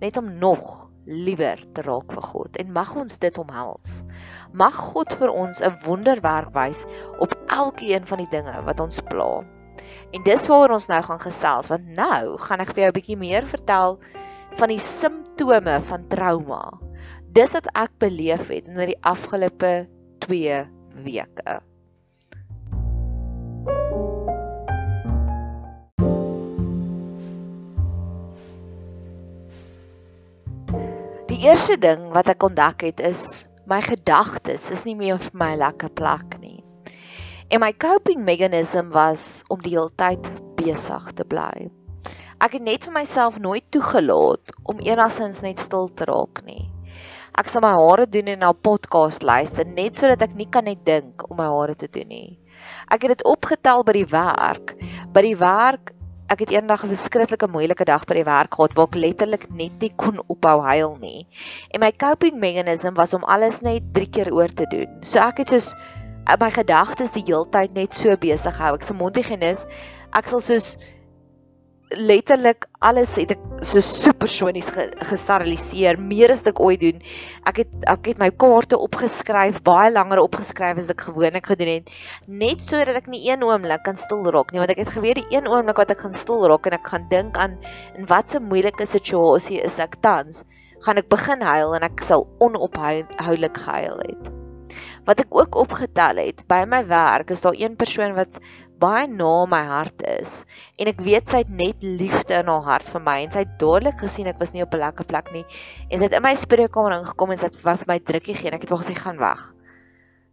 net 0.00 0.16
om 0.16 0.30
nog 0.40 0.90
liewer 1.04 1.60
te 1.76 1.84
raak 1.84 2.12
vir 2.12 2.24
God 2.24 2.58
en 2.60 2.72
mag 2.72 2.92
ons 2.96 3.18
dit 3.20 3.40
omhels. 3.40 4.02
Mag 4.52 4.76
God 4.92 5.16
vir 5.20 5.32
ons 5.32 5.60
'n 5.60 5.80
wonderwerk 5.84 6.52
wys 6.54 6.84
op 7.18 7.34
elkeen 7.48 8.06
van 8.06 8.18
die 8.24 8.30
dinge 8.36 8.56
wat 8.68 8.80
ons 8.80 9.00
pla. 9.08 9.44
En 10.10 10.22
dis 10.26 10.46
waaroor 10.50 10.74
ons 10.74 10.88
nou 10.90 11.00
gaan 11.06 11.20
gesels 11.22 11.68
want 11.70 11.90
nou 11.94 12.36
gaan 12.42 12.62
ek 12.64 12.72
vir 12.74 12.82
jou 12.82 12.90
'n 12.90 12.98
bietjie 12.98 13.18
meer 13.18 13.44
vertel 13.46 13.98
van 14.58 14.68
die 14.72 14.82
simptome 14.82 15.76
van 15.86 16.06
trauma. 16.10 16.62
Dis 17.30 17.54
wat 17.54 17.68
ek 17.78 17.92
beleef 18.02 18.48
het 18.50 18.66
in 18.66 18.80
die 18.90 18.98
afgelope 19.06 19.86
2 20.26 20.64
weke. 21.06 21.60
Die 31.30 31.38
eerste 31.46 31.78
ding 31.78 32.10
wat 32.10 32.28
ek 32.28 32.42
ontdek 32.42 32.82
het 32.82 33.00
is 33.00 33.46
my 33.70 33.78
gedagtes 33.80 34.70
is 34.74 34.82
nie 34.84 34.96
meer 34.98 35.22
vir 35.22 35.38
my 35.38 35.54
lekker 35.54 35.94
plek 35.94 36.40
nie. 36.42 36.58
En 37.50 37.58
my 37.58 37.72
coping 37.74 38.22
mechanism 38.22 38.92
was 38.94 39.42
om 39.50 39.58
die 39.58 39.72
hele 39.74 39.90
tyd 39.98 40.22
besig 40.54 41.08
te 41.18 41.24
bly. 41.26 41.64
Ek 42.38 42.52
het 42.54 42.62
net 42.62 42.86
vir 42.86 42.94
myself 42.94 43.40
nooit 43.42 43.64
toegelaat 43.74 44.52
om 44.70 44.78
enigsins 44.86 45.40
net 45.42 45.58
stil 45.58 45.90
te 45.98 46.06
raak 46.06 46.44
nie. 46.46 46.68
Ek 47.34 47.50
sal 47.50 47.64
my 47.66 47.72
hare 47.74 48.06
doen 48.06 48.30
en 48.30 48.44
na 48.44 48.52
podcast 48.54 49.26
luister 49.26 49.66
net 49.66 49.98
sodat 49.98 50.22
ek 50.28 50.38
nie 50.38 50.46
kan 50.46 50.70
net 50.70 50.86
dink 50.86 51.26
om 51.26 51.40
my 51.42 51.50
hare 51.50 51.74
te 51.74 51.90
doen 51.90 52.06
nie. 52.14 52.38
Ek 52.86 53.02
het 53.02 53.16
dit 53.16 53.26
opgetel 53.26 53.82
by 53.82 53.98
die 53.98 54.08
werk. 54.14 54.76
By 55.10 55.26
die 55.26 55.38
werk, 55.42 55.90
ek 56.30 56.46
het 56.46 56.54
eendag 56.54 56.86
'n 56.86 56.94
verskriklike 56.94 57.50
moeilike 57.50 57.82
dag 57.82 58.06
by 58.06 58.22
die 58.22 58.28
werk 58.30 58.54
gehad 58.54 58.78
waar 58.78 58.94
ek 58.94 59.02
letterlik 59.02 59.50
net 59.50 59.82
nie 59.82 59.90
kon 59.98 60.22
ophou 60.30 60.60
huil 60.70 61.00
nie. 61.02 61.26
En 61.74 61.82
my 61.82 61.90
coping 61.90 62.38
mechanism 62.38 62.94
was 62.94 63.10
om 63.12 63.26
alles 63.26 63.58
net 63.60 63.90
3 63.92 64.06
keer 64.06 64.30
oor 64.30 64.54
te 64.54 64.70
doen. 64.70 65.02
So 65.02 65.18
ek 65.18 65.42
het 65.42 65.48
soos 65.50 65.74
my 66.40 66.50
gedagtes 66.54 67.12
die 67.16 67.24
heeltyd 67.26 67.74
net 67.74 67.96
so 67.96 68.14
besig 68.20 68.56
hou. 68.60 68.74
Ek 68.76 68.86
se 68.86 68.96
mondhygiënis, 68.96 69.66
ek 70.16 70.30
sal 70.30 70.42
soos 70.44 70.74
letterlik 71.90 72.68
alles 72.86 73.16
het 73.18 73.32
ek 73.34 73.40
so 73.66 73.82
supersonies 73.82 74.70
gesteriliseer, 75.08 75.98
meer 75.98 76.30
as 76.30 76.44
ek 76.46 76.60
ooit 76.62 76.80
doen. 76.84 77.00
Ek 77.48 77.62
het 77.64 77.72
ek 77.90 78.12
het 78.12 78.22
my 78.22 78.30
kaarte 78.30 78.78
opgeskryf, 78.78 79.60
baie 79.66 79.90
langer 79.92 80.22
opgeskryf 80.22 80.78
as 80.78 80.90
ek 80.94 81.08
gewoonlik 81.08 81.50
gedoen 81.50 81.72
het, 81.74 81.92
net 82.26 82.62
sodat 82.62 83.02
ek 83.02 83.10
nie 83.10 83.24
een 83.26 83.42
oomblik 83.46 83.82
kan 83.86 83.98
stil 83.98 84.22
raak 84.30 84.54
nie, 84.54 84.62
want 84.62 84.74
ek 84.74 84.84
het 84.84 84.94
geweet 84.94 85.22
die 85.22 85.36
een 85.36 85.50
oomblik 85.50 85.82
wat 85.82 85.90
ek 85.90 86.06
gaan 86.06 86.16
stil 86.16 86.46
raak 86.50 86.70
en 86.70 86.78
ek 86.78 86.90
gaan 86.94 87.08
dink 87.10 87.40
aan 87.40 87.58
in 87.98 88.06
watter 88.10 88.42
moeilike 88.42 88.86
situasie 88.86 89.58
is 89.58 89.80
ek 89.82 89.98
tans, 90.04 90.44
gaan 90.86 91.02
ek 91.02 91.10
begin 91.10 91.42
huil 91.42 91.74
en 91.74 91.90
ek 91.90 92.06
sal 92.06 92.28
onophoudelik 92.38 93.64
gehuil 93.66 94.06
het 94.06 94.39
Wat 95.10 95.24
ek 95.24 95.32
ook 95.34 95.56
opgetel 95.58 96.20
het 96.22 96.44
by 96.46 96.62
my 96.70 96.84
werk 96.86 97.32
is 97.34 97.42
daar 97.42 97.56
een 97.58 97.74
persoon 97.74 98.12
wat 98.14 98.36
baie 98.80 99.08
na 99.10 99.32
my 99.50 99.60
hart 99.66 100.04
is 100.06 100.44
en 100.78 100.88
ek 100.88 101.02
weet 101.04 101.32
sy 101.32 101.40
het 101.42 101.50
net 101.52 101.82
liefde 101.82 102.38
in 102.38 102.48
haar 102.48 102.62
hart 102.68 102.92
vir 102.94 103.02
my 103.08 103.16
en 103.24 103.32
sy 103.34 103.42
het 103.42 103.56
dadelik 103.60 103.98
gesien 104.04 104.30
ek 104.30 104.38
was 104.40 104.54
nie 104.54 104.62
op 104.64 104.76
'n 104.76 104.80
lekker 104.84 105.08
plek 105.10 105.32
nie 105.34 105.44
en 105.90 105.98
sy 105.98 106.04
het 106.06 106.16
in 106.16 106.24
my 106.24 106.32
spreekkamer 106.38 106.96
ingekom 107.00 107.34
en 107.34 107.42
sy 107.42 107.50
het 107.50 107.58
vir 107.58 107.84
my 107.90 107.98
drukkie 107.98 108.36
gegee 108.38 108.52
en 108.52 108.58
ek 108.60 108.68
het 108.68 108.70
wou 108.70 108.80
gesê 108.80 108.94
gaan 108.94 109.18
weg. 109.18 109.42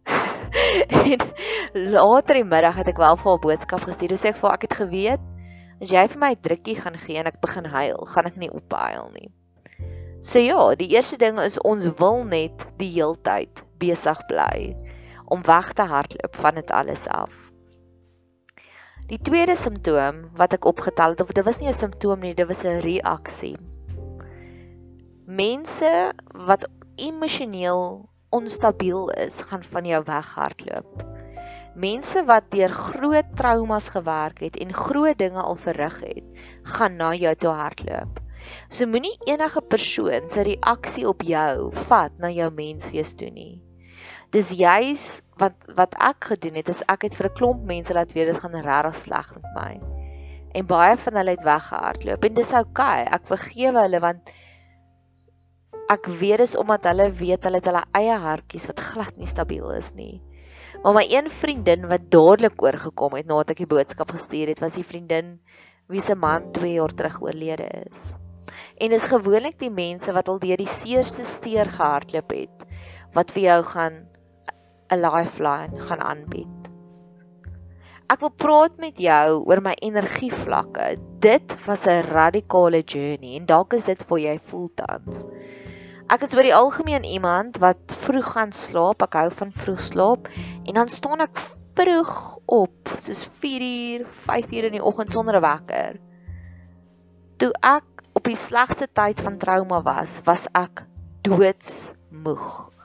en 1.12 1.26
later 1.98 2.40
die 2.40 2.48
middag 2.54 2.78
het 2.78 2.88
ek 2.88 3.02
wel 3.02 3.16
vir 3.16 3.30
haar 3.32 3.44
boodskap 3.44 3.84
gestuur 3.90 4.16
sê 4.16 4.30
ek 4.30 4.40
vir 4.40 4.52
ek 4.54 4.62
het 4.68 4.80
geweet 4.80 5.28
as 5.82 5.90
jy 5.90 6.08
vir 6.08 6.20
my 6.22 6.34
drukkie 6.34 6.78
gaan 6.78 6.96
gee 6.96 7.18
en 7.18 7.26
ek 7.26 7.40
begin 7.42 7.66
huil, 7.66 8.06
gaan 8.14 8.26
ek 8.26 8.36
nie 8.36 8.50
ophuil 8.50 9.10
nie. 9.14 9.30
So 10.22 10.38
ja, 10.38 10.74
die 10.74 10.90
eerste 10.94 11.18
ding 11.18 11.38
is 11.38 11.58
ons 11.58 11.86
wil 11.98 12.24
net 12.24 12.66
die 12.78 12.90
heeltyd 12.94 13.67
besig 13.78 14.20
bly 14.26 14.76
om 15.24 15.44
weg 15.44 15.72
te 15.72 15.82
hardloop 15.82 16.36
van 16.36 16.54
dit 16.54 16.70
alles 16.70 17.06
af. 17.08 17.34
Die 19.08 19.20
tweede 19.24 19.56
simptoom 19.56 20.24
wat 20.36 20.52
ek 20.52 20.66
opgetel 20.68 21.14
het 21.14 21.20
of 21.24 21.32
dit 21.32 21.44
was 21.44 21.58
nie 21.60 21.68
'n 21.68 21.76
simptoom 21.76 22.20
nie, 22.20 22.34
dit 22.34 22.48
was 22.48 22.64
'n 22.64 22.80
reaksie. 22.84 23.56
Mense 25.24 26.12
wat 26.48 26.68
emosioneel 26.96 28.08
onstabiel 28.30 29.08
is, 29.10 29.40
gaan 29.40 29.62
van 29.62 29.84
jou 29.84 30.02
weghardloop. 30.04 31.04
Mense 31.74 32.24
wat 32.24 32.50
deur 32.50 32.72
groot 32.74 33.36
traumas 33.36 33.88
gewerk 33.88 34.40
het 34.40 34.56
en 34.56 34.72
groot 34.72 35.18
dinge 35.18 35.42
al 35.42 35.56
verrig 35.56 36.00
het, 36.00 36.24
gaan 36.62 36.96
na 36.96 37.14
jou 37.14 37.34
toe 37.34 37.50
hardloop. 37.50 38.20
So 38.68 38.86
moenie 38.86 39.16
enige 39.24 39.60
persoon 39.60 40.28
se 40.28 40.42
reaksie 40.42 41.08
op 41.08 41.22
jou 41.22 41.72
vat 41.72 42.12
na 42.18 42.30
jou 42.30 42.50
menswees 42.50 43.14
toe 43.14 43.30
nie. 43.30 43.67
Dis 44.34 44.50
juis 44.52 45.04
wat 45.40 45.54
wat 45.76 45.94
ek 46.04 46.26
gedoen 46.32 46.58
het 46.60 46.68
is 46.68 46.82
ek 46.92 47.06
het 47.06 47.14
vir 47.16 47.28
'n 47.28 47.36
klomp 47.38 47.62
mense 47.64 47.94
laat 47.94 48.12
weet 48.12 48.28
dit 48.28 48.40
gaan 48.42 48.56
regtig 48.66 48.96
sleg 48.96 49.30
met 49.34 49.48
my. 49.54 49.72
En 50.52 50.66
baie 50.66 50.96
van 50.96 51.16
hulle 51.16 51.30
het 51.30 51.44
weggehardloop 51.46 52.24
en 52.24 52.34
dis 52.34 52.52
oukei. 52.52 53.00
Okay. 53.02 53.14
Ek 53.16 53.24
vergewe 53.26 53.80
hulle 53.86 54.00
want 54.00 54.32
ek 55.88 56.06
weet 56.20 56.38
dis 56.44 56.56
omdat 56.56 56.84
hulle 56.84 57.10
weet 57.12 57.44
hulle 57.44 57.60
het 57.62 57.70
hulle 57.70 57.84
eie 57.96 58.18
hartjies 58.20 58.66
wat 58.66 58.80
glad 58.80 59.16
nie 59.16 59.30
stabiel 59.30 59.70
is 59.70 59.94
nie. 59.94 60.20
Maar 60.82 60.94
my 60.94 61.06
een 61.08 61.30
vriendin 61.30 61.88
wat 61.88 62.10
dadelik 62.12 62.62
oorgekom 62.62 63.16
het 63.16 63.26
nadat 63.26 63.50
ek 63.56 63.64
die 63.64 63.72
boodskap 63.72 64.12
gestuur 64.12 64.52
het, 64.52 64.60
was 64.60 64.76
die 64.76 64.84
vriendin 64.84 65.38
wie 65.88 66.00
se 66.04 66.14
man 66.14 66.52
2 66.52 66.72
jaar 66.74 66.92
terug 66.94 67.22
oorlede 67.22 67.68
is. 67.88 68.12
En 68.76 68.90
dis 68.90 69.08
gewoonlik 69.08 69.58
die 69.58 69.72
mense 69.72 70.12
wat 70.12 70.28
al 70.28 70.38
deur 70.38 70.60
die 70.60 70.68
seerste 70.68 71.24
steur 71.24 71.64
gehardloop 71.64 72.30
het 72.36 72.68
wat 73.16 73.32
vir 73.32 73.42
jou 73.42 73.62
gaan 73.72 74.07
'n 74.90 75.00
lifeline 75.00 75.80
gaan 75.88 76.00
aanbied. 76.00 76.58
Ek 78.08 78.22
wil 78.24 78.32
praat 78.32 78.78
met 78.80 78.96
jou 78.96 79.44
oor 79.44 79.60
my 79.60 79.74
energievlakke. 79.84 80.96
Dit 81.20 81.52
was 81.66 81.84
'n 81.86 82.08
radikale 82.08 82.80
journey 82.80 83.36
en 83.36 83.44
dalk 83.46 83.74
is 83.76 83.84
dit 83.84 84.02
vir 84.08 84.18
jy 84.18 84.38
voel 84.38 84.70
tans. 84.74 85.26
Ek 86.08 86.22
is 86.22 86.32
oor 86.34 86.42
die 86.42 86.54
algemeen 86.56 87.04
iemand 87.04 87.58
wat 87.60 87.92
vroeg 88.06 88.32
gaan 88.32 88.52
slaap. 88.52 89.02
Ek 89.02 89.12
hou 89.12 89.30
van 89.30 89.52
vroeg 89.52 89.80
slaap 89.80 90.28
en 90.64 90.74
dan 90.74 90.88
staan 90.88 91.20
ek 91.20 91.36
vroeg 91.76 92.38
op, 92.46 92.94
soos 92.96 93.26
4uur, 93.28 94.06
5uur 94.08 94.64
in 94.70 94.78
die 94.78 94.84
oggend 94.84 95.10
sonder 95.10 95.36
'n 95.36 95.44
wekker. 95.44 96.00
Toe 97.36 97.52
ek 97.60 97.84
op 98.14 98.24
die 98.24 98.36
slegste 98.36 98.88
tyd 98.88 99.20
van 99.20 99.38
trauma 99.38 99.82
was, 99.82 100.20
was 100.24 100.48
ek 100.54 100.86
doodsmoeg. 101.22 102.77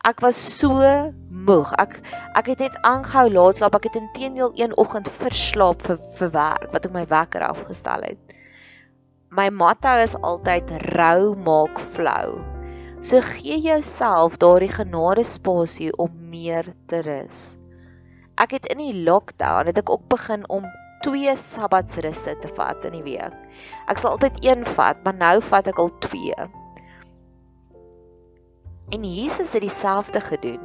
Ek 0.00 0.22
was 0.24 0.38
so 0.40 0.80
moeg. 1.28 1.72
Ek 1.76 1.98
ek 2.38 2.46
het 2.54 2.62
net 2.64 2.76
aangehou 2.88 3.26
laat 3.34 3.58
slaap. 3.58 3.74
Ek 3.76 3.90
het 3.90 3.98
intedeel 3.98 4.54
een 4.56 4.72
oggend 4.80 5.10
verslaap 5.12 5.82
vir 5.84 5.98
vir 6.16 6.30
werk 6.36 6.70
wat 6.72 6.86
ek 6.88 6.94
my 6.94 7.02
wekker 7.10 7.44
afgestel 7.44 8.06
het. 8.08 8.32
My 9.28 9.50
motto 9.52 9.92
is 10.00 10.16
altyd 10.16 10.72
rou 10.96 11.34
maak 11.36 11.82
flou. 11.96 12.40
So 13.04 13.20
gee 13.20 13.58
jouself 13.60 14.38
daardie 14.40 14.72
genade 14.72 15.26
spasie 15.28 15.92
om 15.92 16.16
meer 16.32 16.72
te 16.88 17.02
rus. 17.04 17.42
Ek 18.40 18.56
het 18.56 18.70
in 18.72 18.80
die 18.80 19.04
lockdown 19.04 19.68
het 19.68 19.82
ek 19.84 19.92
ook 19.92 20.08
begin 20.08 20.48
om 20.48 20.64
twee 21.04 21.36
sabbatsruste 21.36 22.38
te 22.40 22.48
vat 22.56 22.88
in 22.88 22.96
die 22.96 23.04
week. 23.04 23.36
Ek 23.84 24.00
sal 24.00 24.16
altyd 24.16 24.40
een 24.48 24.64
vat, 24.64 25.04
maar 25.04 25.20
nou 25.20 25.36
vat 25.52 25.68
ek 25.68 25.80
al 25.84 25.92
twee. 26.08 26.48
En 28.90 29.04
Jesus 29.04 29.52
het 29.52 29.62
dieselfde 29.62 30.20
gedoen. 30.20 30.60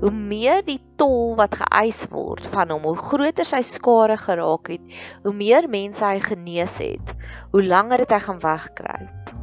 Hoe 0.00 0.10
meer 0.10 0.62
die 0.64 0.80
tol 0.96 1.34
wat 1.36 1.58
geëis 1.60 2.06
word 2.08 2.46
van 2.48 2.70
hom, 2.72 2.86
hoe 2.88 2.96
groter 2.96 3.44
sy 3.44 3.60
skare 3.66 4.16
geraak 4.16 4.70
het, 4.72 4.86
hoe 5.26 5.34
meer 5.36 5.68
mense 5.68 6.00
hy 6.00 6.22
genees 6.24 6.78
het, 6.80 7.12
hoe 7.52 7.60
langer 7.60 8.00
het 8.06 8.14
hy 8.16 8.20
gaan 8.24 8.40
wegkruip. 8.40 9.34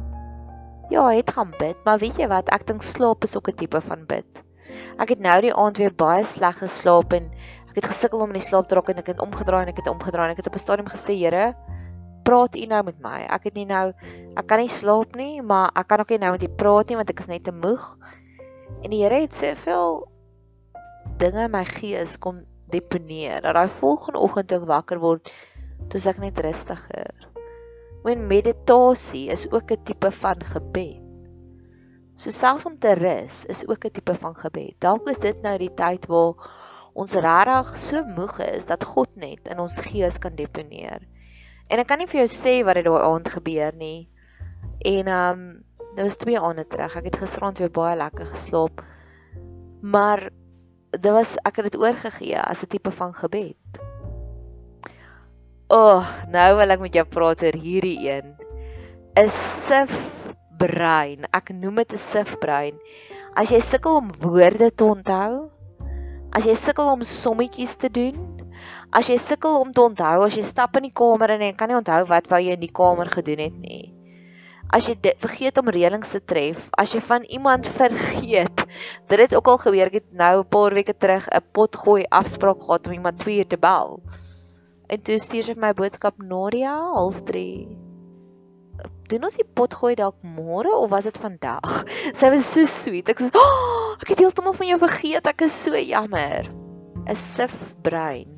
Ja, 0.90 1.04
hy 1.06 1.20
het 1.20 1.30
gaan 1.36 1.54
bid, 1.60 1.78
maar 1.86 2.02
weet 2.02 2.18
jy 2.18 2.26
wat? 2.32 2.50
Ek 2.50 2.66
dink 2.66 2.82
slaap 2.82 3.22
is 3.22 3.36
ook 3.38 3.52
'n 3.52 3.58
tipe 3.62 3.80
van 3.86 4.02
bid. 4.10 4.42
Ek 4.98 5.14
het 5.14 5.22
nou 5.22 5.40
die 5.40 5.54
aand 5.54 5.78
weer 5.78 5.94
baie 5.94 6.24
sleg 6.24 6.58
geslaap 6.58 7.12
en 7.12 7.30
ek 7.70 7.76
het 7.78 7.90
gesukkel 7.92 8.18
om 8.18 8.34
in 8.34 8.40
die 8.40 8.48
slaap 8.48 8.66
te 8.66 8.74
raak 8.74 8.88
en 8.88 8.98
ek 8.98 9.14
het 9.14 9.20
omgedraai 9.20 9.62
en 9.62 9.68
ek 9.68 9.84
het 9.84 9.94
omgedraai 9.94 10.26
en 10.26 10.34
ek 10.34 10.42
het 10.42 10.50
op 10.50 10.58
'n 10.58 10.64
stadium 10.66 10.90
gesê, 10.90 11.14
Here, 11.14 11.54
praat 12.28 12.56
u 12.56 12.66
nou 12.68 12.82
met 12.90 13.00
my? 13.00 13.22
Ek 13.32 13.48
het 13.48 13.56
nie 13.56 13.66
nou 13.68 13.86
ek 14.36 14.46
kan 14.50 14.60
nie 14.60 14.72
slaap 14.72 15.16
nie, 15.16 15.40
maar 15.40 15.72
ek 15.78 15.88
kan 15.88 16.04
ook 16.04 16.12
nie 16.12 16.20
nou 16.26 16.34
met 16.36 16.44
u 16.44 16.52
praat 16.60 16.90
nie 16.90 17.00
want 17.00 17.10
ek 17.14 17.24
is 17.24 17.30
net 17.30 17.46
te 17.48 17.54
moeg. 17.56 17.88
En 18.84 18.92
die 18.92 19.00
Here 19.02 19.22
het 19.24 19.34
soveel 19.34 20.04
dinge 21.18 21.48
in 21.48 21.54
my 21.54 21.64
gees 21.66 22.18
kom 22.20 22.44
deponeer. 22.70 23.40
Dat 23.42 23.56
daai 23.56 23.68
volgende 23.80 24.22
oggend 24.22 24.48
toe 24.50 24.60
ek 24.60 24.68
wakker 24.68 25.00
word, 25.02 25.32
toe 25.90 26.02
ek 26.10 26.20
net 26.22 26.38
rustiger. 26.44 27.26
Want 28.04 28.28
meditasie 28.30 29.28
is 29.32 29.48
ook 29.50 29.72
'n 29.72 29.84
tipe 29.84 30.10
van 30.20 30.44
gebed. 30.52 31.02
So 32.18 32.30
selfs 32.30 32.66
om 32.66 32.78
te 32.78 32.92
rus 32.98 33.44
is 33.46 33.66
ook 33.68 33.84
'n 33.84 33.90
tipe 33.90 34.14
van 34.14 34.34
gebed. 34.34 34.74
Dalk 34.78 35.08
is 35.08 35.18
dit 35.18 35.42
nou 35.42 35.58
die 35.58 35.74
tyd 35.74 36.06
waar 36.06 36.34
ons 36.94 37.14
regtig 37.14 37.78
so 37.78 38.02
moeg 38.04 38.38
is 38.40 38.66
dat 38.66 38.84
God 38.84 39.08
net 39.16 39.48
in 39.48 39.58
ons 39.58 39.80
gees 39.80 40.18
kan 40.18 40.34
deponeer. 40.34 41.00
En 41.68 41.78
ek 41.78 41.88
kan 41.88 42.00
nie 42.00 42.08
vir 42.08 42.24
jou 42.24 42.30
sê 42.32 42.54
wat 42.64 42.80
het 42.80 42.86
daai 42.88 43.04
aand 43.04 43.28
gebeur 43.28 43.74
nie. 43.76 44.08
En 44.80 45.06
ehm 45.06 45.40
um, 45.40 45.64
dit 45.94 46.04
was 46.06 46.16
twee 46.16 46.38
aande 46.38 46.66
terug. 46.66 46.96
Ek 46.96 47.08
het 47.10 47.16
gisteraand 47.16 47.58
weer 47.58 47.70
baie 47.74 47.96
lekker 47.96 48.26
geslaap. 48.26 48.84
Maar 49.82 50.28
dit 50.90 51.12
was 51.12 51.36
ek 51.42 51.56
het 51.56 51.72
dit 51.72 51.80
oorgegee 51.80 52.40
as 52.40 52.62
'n 52.62 52.70
tipe 52.70 52.90
van 52.90 53.14
gebed. 53.14 53.80
O, 55.68 55.76
oh, 55.76 56.06
nou 56.32 56.56
wil 56.56 56.70
ek 56.70 56.80
met 56.80 56.94
jou 56.94 57.04
praat 57.04 57.42
oor 57.42 57.56
hierdie 57.60 58.08
een. 58.08 58.36
'n 59.16 59.28
Sif 59.28 59.92
brein. 60.58 61.26
Ek 61.32 61.52
noem 61.54 61.82
dit 61.82 61.92
'n 61.92 61.98
sif 61.98 62.38
brein. 62.38 62.78
As 63.34 63.50
jy 63.50 63.60
sukkel 63.60 63.96
om 63.96 64.10
woorde 64.20 64.70
te 64.74 64.84
onthou, 64.84 65.50
as 66.32 66.44
jy 66.44 66.54
sukkel 66.54 66.90
om 66.92 67.02
sommetjies 67.02 67.76
te 67.76 67.90
doen, 67.90 68.37
As 68.88 69.10
jy 69.10 69.18
sukkel 69.20 69.58
om 69.60 69.72
te 69.76 69.82
onthou, 69.84 70.22
as 70.24 70.36
jy 70.38 70.42
stap 70.46 70.78
in 70.80 70.86
die 70.86 70.94
kamer 70.96 71.34
en 71.34 71.42
jy 71.44 71.52
kan 71.58 71.68
nie 71.68 71.76
onthou 71.76 72.06
wat 72.08 72.28
wou 72.32 72.38
jy 72.40 72.54
in 72.56 72.62
die 72.62 72.72
kamer 72.72 73.10
gedoen 73.12 73.42
het 73.44 73.56
nie. 73.60 73.90
As 74.72 74.86
jy 74.88 74.94
dit, 75.00 75.16
vergeet 75.20 75.58
om 75.60 75.68
reëlings 75.72 76.14
te 76.14 76.20
tref, 76.24 76.70
as 76.76 76.94
jy 76.96 77.02
van 77.04 77.26
iemand 77.28 77.68
vergeet. 77.78 78.64
Dit 79.08 79.20
het 79.20 79.34
ook 79.36 79.50
al 79.52 79.60
gebeur, 79.60 79.90
ek 79.92 79.98
het 80.00 80.08
nou 80.12 80.40
'n 80.40 80.48
paar 80.48 80.76
weke 80.76 80.94
terug 80.96 81.28
'n 81.28 81.44
potgooi 81.52 82.04
afspraak 82.08 82.60
gehad 82.64 82.86
om 82.86 82.92
iemand 82.92 83.18
2 83.18 83.38
uur 83.38 83.48
te 83.48 83.58
bel. 83.60 84.00
En 84.88 85.02
toe 85.02 85.18
stuur 85.18 85.44
sy 85.44 85.54
my 85.56 85.72
boodskap 85.74 86.16
Nadia, 86.16 86.72
half 86.72 87.20
3. 87.22 87.68
Doen 89.08 89.24
ons 89.24 89.36
die 89.36 89.44
potgooi 89.44 89.94
dalk 89.96 90.16
môre 90.22 90.72
of 90.72 90.90
was 90.90 91.04
dit 91.04 91.16
vandag? 91.16 91.84
Sy 92.14 92.30
was 92.30 92.52
so 92.52 92.64
sweet. 92.64 93.08
Ek 93.08 93.20
sê, 93.20 93.28
oh, 93.34 93.96
"Ek 94.00 94.08
het 94.08 94.18
heeltemal 94.18 94.52
van 94.52 94.66
jou 94.66 94.78
vergeet. 94.78 95.26
Ek 95.26 95.42
is 95.42 95.52
so 95.52 95.76
jammer." 95.76 96.48
'n 97.06 97.16
Sif 97.16 97.74
brein 97.82 98.37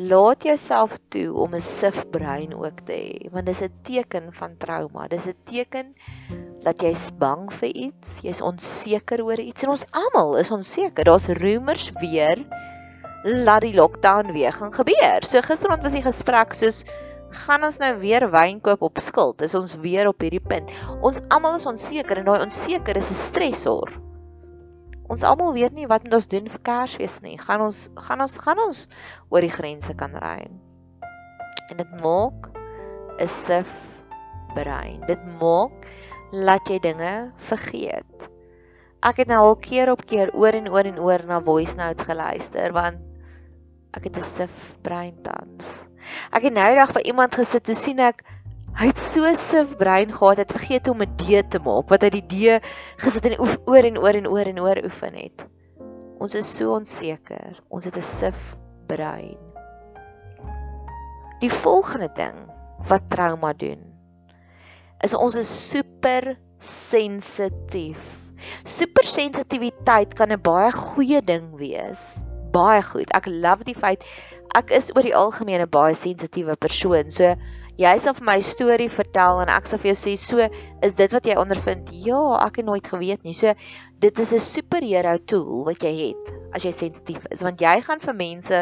laat 0.00 0.44
jouself 0.48 0.96
toe 1.12 1.28
om 1.36 1.54
'n 1.54 1.60
sif 1.60 2.04
brein 2.10 2.54
ook 2.54 2.80
te 2.88 2.92
hê 2.92 3.30
want 3.32 3.46
dis 3.46 3.60
'n 3.60 3.72
teken 3.82 4.32
van 4.32 4.56
trauma. 4.56 5.08
Dis 5.08 5.26
'n 5.26 5.36
teken 5.44 5.94
dat 6.62 6.80
jy's 6.80 7.10
bang 7.18 7.52
vir 7.52 7.68
iets 7.68 8.20
jy's 8.22 8.40
onseker 8.40 9.22
oor 9.24 9.38
iets 9.38 9.62
en 9.62 9.70
ons 9.70 9.86
almal 9.90 10.36
is 10.36 10.50
onseker. 10.50 11.04
Daar's 11.04 11.26
rumors 11.26 11.90
weer 12.00 12.38
laat 13.24 13.60
die 13.60 13.74
lockdown 13.74 14.32
weer 14.32 14.52
gaan 14.52 14.72
gebeur. 14.72 15.20
So 15.22 15.40
gisteraand 15.40 15.82
was 15.82 15.92
die 15.92 16.02
gesprek 16.02 16.54
soos 16.54 16.84
gaan 17.30 17.64
ons 17.64 17.78
nou 17.78 17.98
weer 17.98 18.30
wyn 18.30 18.60
koop 18.60 18.82
op 18.82 18.98
skuld? 18.98 19.42
Is 19.42 19.54
ons 19.54 19.76
weer 19.76 20.08
op 20.08 20.20
hierdie 20.20 20.46
punt? 20.48 20.72
Ons 21.00 21.20
almal 21.28 21.54
is 21.54 21.66
onseker 21.66 22.16
en 22.16 22.24
daai 22.24 22.40
onseker 22.40 22.96
is 22.96 23.10
'n 23.10 23.14
stresor 23.14 24.09
Ons 25.10 25.24
almal 25.26 25.52
weet 25.56 25.74
nie 25.74 25.88
wat 25.90 26.04
moet 26.06 26.14
ons 26.20 26.28
doen 26.30 26.46
vir 26.46 26.62
Kersfees 26.66 27.18
nie. 27.24 27.34
Gaan 27.38 27.64
ons 27.64 27.88
gaan 28.06 28.22
ons 28.22 28.36
gaan 28.38 28.60
ons 28.62 28.84
oor 29.34 29.42
die 29.42 29.50
grense 29.50 29.94
kan 29.98 30.14
ry. 30.22 30.46
En 31.70 31.80
dit 31.80 31.94
maak 32.02 32.50
'n 33.18 33.26
sif 33.26 33.72
brein. 34.54 35.02
Dit 35.08 35.22
maak 35.40 35.88
laat 36.30 36.70
jy 36.70 36.78
dinge 36.78 37.32
vergeet. 37.50 38.28
Ek 39.02 39.22
het 39.22 39.28
nou 39.28 39.40
al 39.40 39.56
keer 39.56 39.90
op 39.90 40.06
keer 40.06 40.30
oor 40.34 40.54
en 40.54 40.68
oor 40.70 40.86
en 40.86 40.98
oor 41.00 41.26
na 41.26 41.40
voice 41.40 41.76
notes 41.76 42.06
geluister 42.06 42.72
want 42.72 43.00
ek 43.96 44.04
het 44.04 44.16
'n 44.16 44.22
sif 44.22 44.76
brein 44.82 45.16
tans. 45.22 45.80
Ek 46.32 46.42
het 46.42 46.54
nou 46.54 46.68
eendag 46.70 46.92
by 46.94 47.02
iemand 47.04 47.34
gesit 47.34 47.64
toe 47.64 47.74
sien 47.74 47.98
ek 47.98 48.22
hy 48.78 48.86
het 48.86 48.98
so 48.98 49.28
sif 49.34 49.76
brein 49.76 50.12
gehad 50.12 50.38
het 50.38 50.52
vergeet 50.52 50.88
om 50.88 51.02
'n 51.02 51.16
D 51.16 51.42
te 51.50 51.58
maak 51.58 51.88
wat 51.88 52.02
hy 52.02 52.10
die 52.10 52.26
D 52.26 52.60
gesit 52.96 53.24
en 53.26 53.38
oor 53.40 53.84
en 53.84 53.98
oor 53.98 54.14
en 54.14 54.26
oor 54.26 54.46
en 54.46 54.60
oor 54.60 54.78
oefen 54.84 55.14
het. 55.14 55.46
Ons 56.20 56.34
is 56.34 56.56
so 56.56 56.74
onseker. 56.76 57.62
Ons 57.68 57.84
het 57.84 57.96
'n 57.96 58.02
sif 58.02 58.56
brein. 58.86 59.38
Die 61.40 61.50
volgende 61.50 62.10
ding 62.14 62.36
wat 62.88 63.08
trauma 63.08 63.52
doen 63.52 63.80
is 65.00 65.14
ons 65.14 65.34
is 65.34 65.70
super 65.70 66.36
sensitief. 66.60 68.00
Supersensitiwiteit 68.64 70.14
kan 70.14 70.32
'n 70.32 70.40
baie 70.40 70.72
goeie 70.72 71.22
ding 71.22 71.56
wees. 71.56 72.22
Baie 72.52 72.82
goed. 72.82 73.08
Ek 73.16 73.26
love 73.26 73.64
die 73.64 73.74
feit 73.74 74.04
ek 74.54 74.70
is 74.70 74.90
oor 74.94 75.02
die 75.02 75.16
algemeen 75.16 75.62
'n 75.62 75.70
baie 75.70 75.94
sensitiewe 75.94 76.56
persoon. 76.56 77.10
So 77.10 77.34
jy 77.80 77.92
sal 78.02 78.12
vir 78.12 78.26
my 78.28 78.36
storie 78.44 78.90
vertel 78.92 79.38
en 79.40 79.50
ek 79.52 79.68
sal 79.70 79.80
vir 79.80 79.94
jou 79.94 79.96
sê 79.96 80.12
so 80.20 80.46
is 80.84 80.96
dit 80.98 81.14
wat 81.16 81.24
jy 81.24 81.36
ondervind. 81.40 81.88
Ja, 82.04 82.20
ek 82.44 82.60
het 82.60 82.68
nooit 82.68 82.84
geweet 82.92 83.24
nie. 83.24 83.32
So 83.36 83.54
dit 84.04 84.20
is 84.20 84.32
'n 84.36 84.38
superhero 84.38 85.16
tool 85.32 85.64
wat 85.64 85.80
jy 85.80 85.92
het 86.12 86.32
as 86.52 86.64
jy 86.64 86.72
sensitief 86.72 87.24
is 87.30 87.42
want 87.42 87.60
jy 87.60 87.80
gaan 87.80 88.00
vir 88.00 88.14
mense 88.14 88.60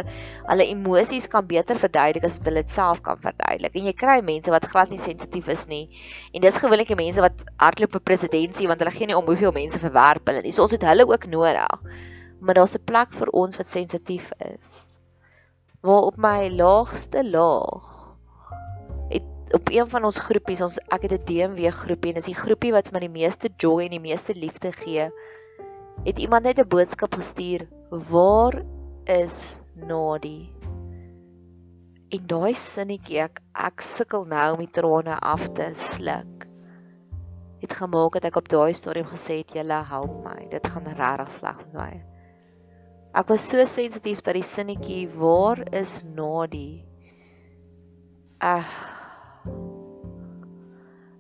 hulle 0.50 0.66
emosies 0.70 1.26
kan 1.26 1.46
beter 1.46 1.75
verduidelik 1.75 2.25
as 2.25 2.38
wat 2.38 2.46
hulle 2.46 2.62
dit 2.62 2.70
self 2.70 3.02
kan 3.02 3.18
verduidelik. 3.18 3.75
En 3.75 3.90
jy 3.90 3.92
kry 3.92 4.20
mense 4.22 4.50
wat 4.50 4.70
glad 4.70 4.90
nie 4.90 5.02
sensitief 5.02 5.48
is 5.48 5.66
nie. 5.66 5.88
En 6.32 6.40
dis 6.40 6.56
gewoonlik 6.56 6.88
die 6.88 7.02
mense 7.02 7.20
wat 7.20 7.42
hardloop 7.58 7.98
vir 7.98 8.06
presidentskap 8.06 8.68
want 8.68 8.80
hulle 8.80 8.94
gee 8.94 9.06
nie 9.06 9.18
om 9.18 9.26
hoeveel 9.26 9.52
mense 9.52 9.78
verwerp 9.78 10.26
hulle 10.26 10.42
nie. 10.42 10.52
So 10.52 10.62
ons 10.62 10.72
het 10.72 10.82
hulle 10.82 11.06
ook 11.06 11.26
nodig. 11.26 11.82
Maar 12.40 12.54
daar's 12.54 12.76
'n 12.78 12.84
plek 12.87 13.12
vir 13.12 13.28
ons 13.32 13.56
wat 13.56 13.70
sensitief 13.70 14.30
is. 14.38 14.87
Waar 15.82 16.06
op 16.06 16.16
my 16.16 16.50
laagste 16.50 17.25
laag 17.25 17.97
op 19.54 19.68
een 19.72 19.88
van 19.88 20.04
ons 20.04 20.18
groepies, 20.18 20.60
ons 20.60 20.78
ek 20.92 21.02
het 21.08 21.12
'n 21.12 21.24
DMW 21.24 21.70
groepie 21.72 22.10
en 22.10 22.18
dis 22.20 22.30
die 22.30 22.42
groepie 22.44 22.72
wat 22.72 22.92
my 22.92 23.00
die 23.00 23.16
meeste 23.20 23.48
joy 23.56 23.84
en 23.84 23.90
die 23.96 24.06
meeste 24.08 24.34
liefde 24.34 24.72
gee. 24.72 25.10
Het 26.04 26.18
iemand 26.18 26.42
net 26.42 26.58
'n 26.58 26.68
boodskap 26.68 27.14
gestuur: 27.14 27.66
"Waar 27.90 28.62
is 29.04 29.60
Nadi?" 29.74 30.52
En 32.08 32.26
daai 32.26 32.54
sinnetjie 32.54 33.20
ek 33.20 33.40
ek 33.54 33.80
sukkel 33.80 34.24
nou 34.24 34.52
om 34.52 34.58
die 34.58 34.70
trane 34.70 35.18
af 35.18 35.48
te 35.48 35.70
sluk. 35.74 36.46
Het 37.60 37.72
gemaak 37.72 38.12
dat 38.12 38.24
ek 38.24 38.36
op 38.36 38.48
daai 38.48 38.72
stadium 38.72 39.06
gesê 39.06 39.38
het: 39.38 39.52
"Julle 39.52 39.84
help 39.84 40.24
my. 40.24 40.48
Dit 40.50 40.66
gaan 40.66 40.86
regtig 40.86 41.30
sleg 41.30 41.56
met 41.56 41.72
my." 41.72 42.02
Ek 43.14 43.28
was 43.28 43.48
so 43.48 43.64
sensitief 43.64 44.20
dat 44.20 44.34
die 44.34 44.42
sinnetjie: 44.42 45.08
"Waar 45.08 45.74
is 45.74 46.04
Nadi?" 46.04 46.84
Ag, 48.38 48.64
uh, 48.64 48.88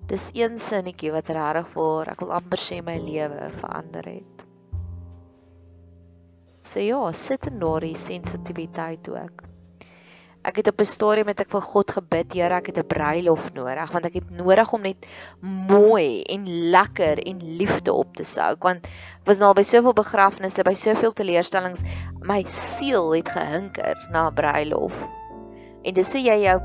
Dis 0.08 0.30
een 0.32 0.56
sinnetjie 0.56 1.10
wat 1.12 1.28
regtig 1.36 1.66
vir 1.74 2.08
ek 2.14 2.22
wil 2.24 2.30
amper 2.38 2.60
sê 2.62 2.78
my 2.84 2.94
lewe 2.96 3.50
verander 3.58 4.06
het. 4.08 4.44
So 6.64 6.80
ja, 6.80 7.00
sit 7.12 7.44
in 7.50 7.58
daardie 7.60 7.96
sensitiwiteit 7.96 9.08
ook. 9.12 9.42
Ek 10.48 10.60
het 10.62 10.70
op 10.70 10.80
'n 10.80 10.88
stadium 10.88 11.26
met 11.28 11.40
ek 11.40 11.50
vir 11.50 11.60
God 11.60 11.90
gebid, 11.90 12.32
Here, 12.32 12.54
ek 12.54 12.66
het 12.72 12.78
'n 12.78 12.88
bruilof 12.88 13.52
nodig 13.52 13.92
want 13.92 14.06
ek 14.06 14.14
het 14.14 14.30
nodig 14.30 14.72
om 14.72 14.82
net 14.82 15.06
mooi 15.40 16.22
en 16.22 16.44
lekker 16.70 17.18
en 17.26 17.42
liefde 17.60 17.92
op 17.92 18.16
te 18.16 18.24
souk 18.24 18.62
want 18.62 18.86
ek 18.86 19.26
was 19.26 19.38
nou 19.38 19.48
al 19.48 19.54
by 19.54 19.62
soveel 19.62 19.92
begrafnisse, 19.92 20.64
by 20.64 20.74
soveel 20.74 21.12
teleurstellings, 21.12 21.82
my 22.22 22.44
siel 22.48 23.12
het 23.12 23.28
gehinker 23.28 24.08
na 24.10 24.28
'n 24.30 24.34
bruilof. 24.34 25.04
En 25.84 25.94
dis 25.94 26.10
so 26.10 26.18
jy 26.18 26.40
jou 26.48 26.60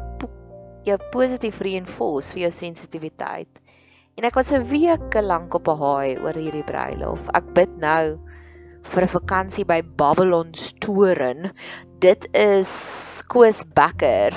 jou 0.88 0.98
positief 1.14 1.62
reinforce 1.64 2.34
vir 2.34 2.46
jou 2.46 2.52
sensitiwiteit. 2.52 3.50
En 4.18 4.28
ek 4.30 4.36
was 4.36 4.52
'n 4.52 4.68
week 4.70 5.16
lank 5.22 5.54
op 5.54 5.68
'n 5.68 5.80
haai 5.80 6.18
oor 6.22 6.34
hierdie 6.34 6.64
bruilof. 6.64 7.30
Ek 7.34 7.54
bid 7.54 7.78
nou 7.78 8.20
vir 8.84 9.04
'n 9.04 9.16
vakansie 9.16 9.66
by 9.66 9.82
Babylon 9.82 10.54
Storen. 10.54 11.52
Dit 12.00 12.28
is 12.34 13.24
Koos 13.28 13.64
Becker 13.76 14.32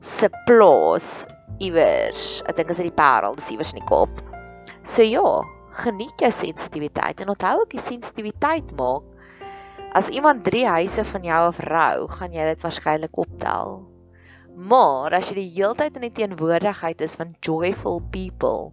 se 0.00 0.28
plaas 0.46 1.26
iewers. 1.60 2.42
Ek 2.46 2.56
dink 2.56 2.68
dit 2.68 2.76
is 2.76 2.80
in 2.80 2.90
die 2.90 3.00
Parel, 3.02 3.34
dis 3.34 3.50
iewers 3.50 3.72
in 3.72 3.80
die 3.80 3.88
Kaap. 3.88 4.10
So 4.84 5.02
ja, 5.02 5.42
geniet 5.70 6.18
jou 6.18 6.30
sensitiwiteit 6.30 7.20
en 7.20 7.28
onthou 7.28 7.60
ook 7.60 7.70
die 7.70 7.80
sensitiwiteit 7.80 8.76
maak 8.76 9.02
as 9.92 10.08
iemand 10.08 10.44
3 10.44 10.66
huise 10.66 11.04
van 11.04 11.22
jou 11.22 11.40
afrou, 11.50 12.08
gaan 12.08 12.32
jy 12.32 12.44
dit 12.48 12.62
waarskynlik 12.64 13.18
optel. 13.18 13.91
Maar 14.52 15.16
as 15.16 15.30
jy 15.30 15.38
die 15.40 15.50
heeltyd 15.56 15.96
in 15.96 16.06
die 16.06 16.14
teenwoordigheid 16.16 17.00
is 17.04 17.16
van 17.16 17.32
joyful 17.44 18.02
people, 18.12 18.72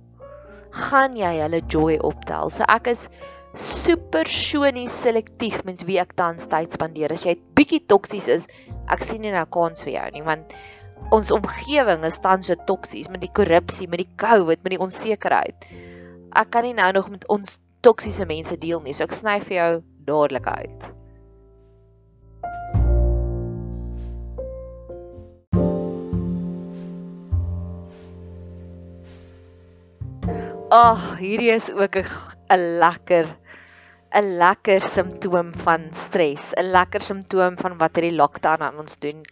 gaan 0.76 1.16
jy 1.18 1.32
hulle 1.40 1.62
joy 1.72 1.98
optel. 2.06 2.52
So 2.52 2.68
ek 2.68 2.92
is 2.92 3.08
super 3.58 4.28
sonies 4.30 4.94
selektief 4.94 5.64
met 5.66 5.86
wie 5.88 5.98
ek 6.02 6.14
tans 6.20 6.50
tyd 6.52 6.76
spandeer. 6.76 7.16
As 7.16 7.26
jy 7.26 7.38
bietjie 7.58 7.82
toksies 7.90 8.28
is, 8.30 8.46
ek 8.92 9.08
sien 9.08 9.24
nie 9.24 9.34
nou 9.34 9.46
kans 9.50 9.88
vir 9.88 9.96
jou 9.96 10.06
nie, 10.18 10.26
want 10.28 10.54
ons 11.16 11.32
omgewing 11.34 12.04
is 12.06 12.20
tans 12.22 12.52
so 12.52 12.60
toksies 12.68 13.10
met 13.10 13.24
die 13.24 13.32
korrupsie, 13.34 13.88
met 13.88 14.04
die 14.04 14.12
COVID, 14.20 14.62
met 14.64 14.76
die 14.76 14.84
onsekerheid. 14.84 15.68
Ek 16.38 16.52
kan 16.54 16.68
nie 16.68 16.76
nou 16.78 16.92
nog 17.00 17.10
met 17.10 17.26
ons 17.32 17.58
toksiese 17.82 18.28
mense 18.30 18.60
deel 18.60 18.84
nie, 18.84 18.94
so 18.94 19.08
ek 19.08 19.16
sny 19.16 19.40
vir 19.48 19.56
jou 19.56 19.74
dadelik 20.06 20.52
uit. 20.52 20.90
Ag, 30.70 31.02
oh, 31.02 31.06
hierdie 31.18 31.50
is 31.50 31.72
ook 31.74 31.96
'n 31.98 32.78
lekker 32.78 33.26
'n 34.14 34.38
lekker 34.38 34.82
simptoom 34.82 35.50
van 35.66 35.88
stres, 35.98 36.54
'n 36.54 36.70
lekker 36.70 37.02
simptoom 37.02 37.58
van 37.58 37.78
wat 37.80 37.98
hierdie 37.98 38.14
lockdown 38.14 38.62
aan 38.62 38.78
ons 38.78 39.00
doen. 39.02 39.26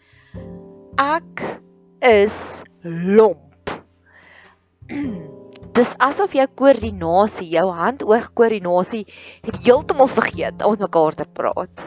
Ek 0.98 1.62
is 2.02 2.62
lomp. 2.82 3.70
Dis 5.78 5.94
asof 6.02 6.34
jou 6.34 6.48
koördinasie, 6.58 7.48
jou 7.54 7.70
hand-oog 7.70 8.32
koördinasie 8.34 9.06
het 9.46 9.62
heeltemal 9.62 10.10
vergeet 10.10 10.64
om 10.66 10.74
met 10.74 10.90
mekaar 10.90 11.14
te 11.14 11.26
praat. 11.38 11.86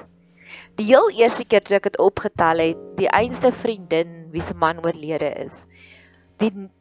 Die 0.80 0.88
heel 0.96 1.12
eerste 1.12 1.44
keer 1.44 1.60
toe 1.60 1.76
ek 1.76 1.92
dit 1.92 2.00
opgetel 2.00 2.58
het, 2.72 2.80
die 2.96 3.12
einste 3.12 3.52
vriendin 3.52 4.32
wie 4.32 4.42
se 4.42 4.56
man 4.56 4.80
oorlede 4.80 5.36
is, 5.44 5.66
die 6.40 6.72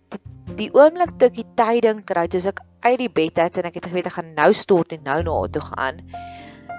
die 0.59 0.71
oomblik 0.75 1.15
toe 1.19 1.31
ek 1.31 1.39
die 1.39 1.49
tyding 1.59 2.03
kry, 2.09 2.27
toe 2.29 2.43
ek 2.51 2.61
uit 2.85 2.99
die 2.99 3.13
bed 3.13 3.39
uit 3.39 3.59
en 3.61 3.69
ek 3.69 3.79
het 3.81 3.89
geweet 3.91 4.09
ek 4.11 4.17
gaan 4.19 4.35
nou 4.37 4.51
stort 4.57 4.93
en 4.97 5.03
nou 5.05 5.21
na 5.23 5.37
haar 5.39 5.53
toe 5.55 5.65
gaan. 5.69 6.01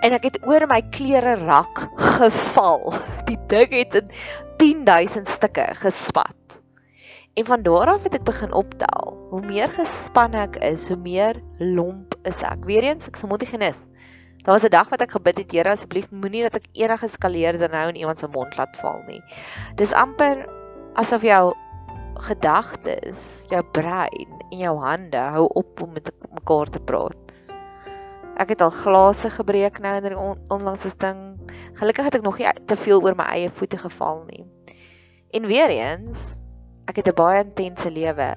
En 0.02 0.16
ek 0.18 0.24
het 0.30 0.40
oor 0.50 0.66
my 0.70 0.82
klere 0.94 1.36
rak 1.46 1.84
geval. 2.18 2.94
Die 3.30 3.38
ding 3.52 3.74
het 3.76 4.00
in 4.00 4.08
10000 4.58 5.30
stukke 5.30 5.68
gespat. 5.78 6.58
En 7.38 7.46
van 7.46 7.62
daar 7.64 7.94
af 7.94 8.04
het 8.04 8.18
ek 8.18 8.26
begin 8.26 8.54
optel. 8.54 9.14
Hoe 9.30 9.44
meer 9.46 9.70
gespanne 9.72 10.42
ek 10.50 10.58
is, 10.66 10.88
hoe 10.90 10.98
meer 10.98 11.38
lomp 11.62 12.18
is 12.28 12.42
ek. 12.44 12.66
Weereens 12.68 13.08
ek 13.08 13.22
se 13.22 13.30
mondhygiënis. 13.30 13.86
Daar 14.42 14.58
was 14.58 14.66
'n 14.66 14.74
dag 14.74 14.90
wat 14.90 15.02
ek 15.06 15.14
gebid 15.14 15.38
het, 15.38 15.52
Here 15.52 15.70
asseblief 15.70 16.10
moenie 16.12 16.42
dat 16.50 16.56
ek 16.56 16.68
enige 16.74 17.08
skaleerder 17.08 17.70
nou 17.70 17.88
in 17.90 17.96
iemand 17.96 18.18
se 18.18 18.28
mond 18.28 18.58
laat 18.58 18.76
val 18.82 19.04
nie. 19.08 19.22
Dis 19.76 19.94
amper 19.94 20.50
asof 20.94 21.22
jou 21.22 21.54
gedagtes, 22.22 23.46
jou 23.50 23.62
brein 23.74 24.38
en 24.52 24.58
jou 24.60 24.76
hande 24.84 25.22
hou 25.36 25.48
op 25.58 25.82
om 25.82 25.94
met 25.96 26.12
mekaar 26.34 26.70
te 26.70 26.80
praat. 26.80 27.18
Ek 28.42 28.54
het 28.54 28.62
al 28.62 28.72
glase 28.74 29.30
gebreek 29.30 29.80
nou 29.84 29.96
in 30.00 30.08
die 30.08 30.18
on 30.18 30.40
onlangse 30.54 30.94
ding. 31.02 31.20
Gelukkig 31.78 32.08
het 32.08 32.20
ek 32.20 32.26
nog 32.26 32.40
nie 32.40 32.48
te 32.70 32.78
veel 32.80 33.02
oor 33.04 33.18
my 33.18 33.28
eie 33.36 33.50
voete 33.50 33.78
geval 33.82 34.24
nie. 34.30 34.46
En 35.36 35.50
weer 35.50 35.74
eens, 35.74 36.40
ek 36.88 37.02
het 37.02 37.08
'n 37.08 37.16
baie 37.16 37.44
intense 37.44 37.90
lewe. 37.90 38.36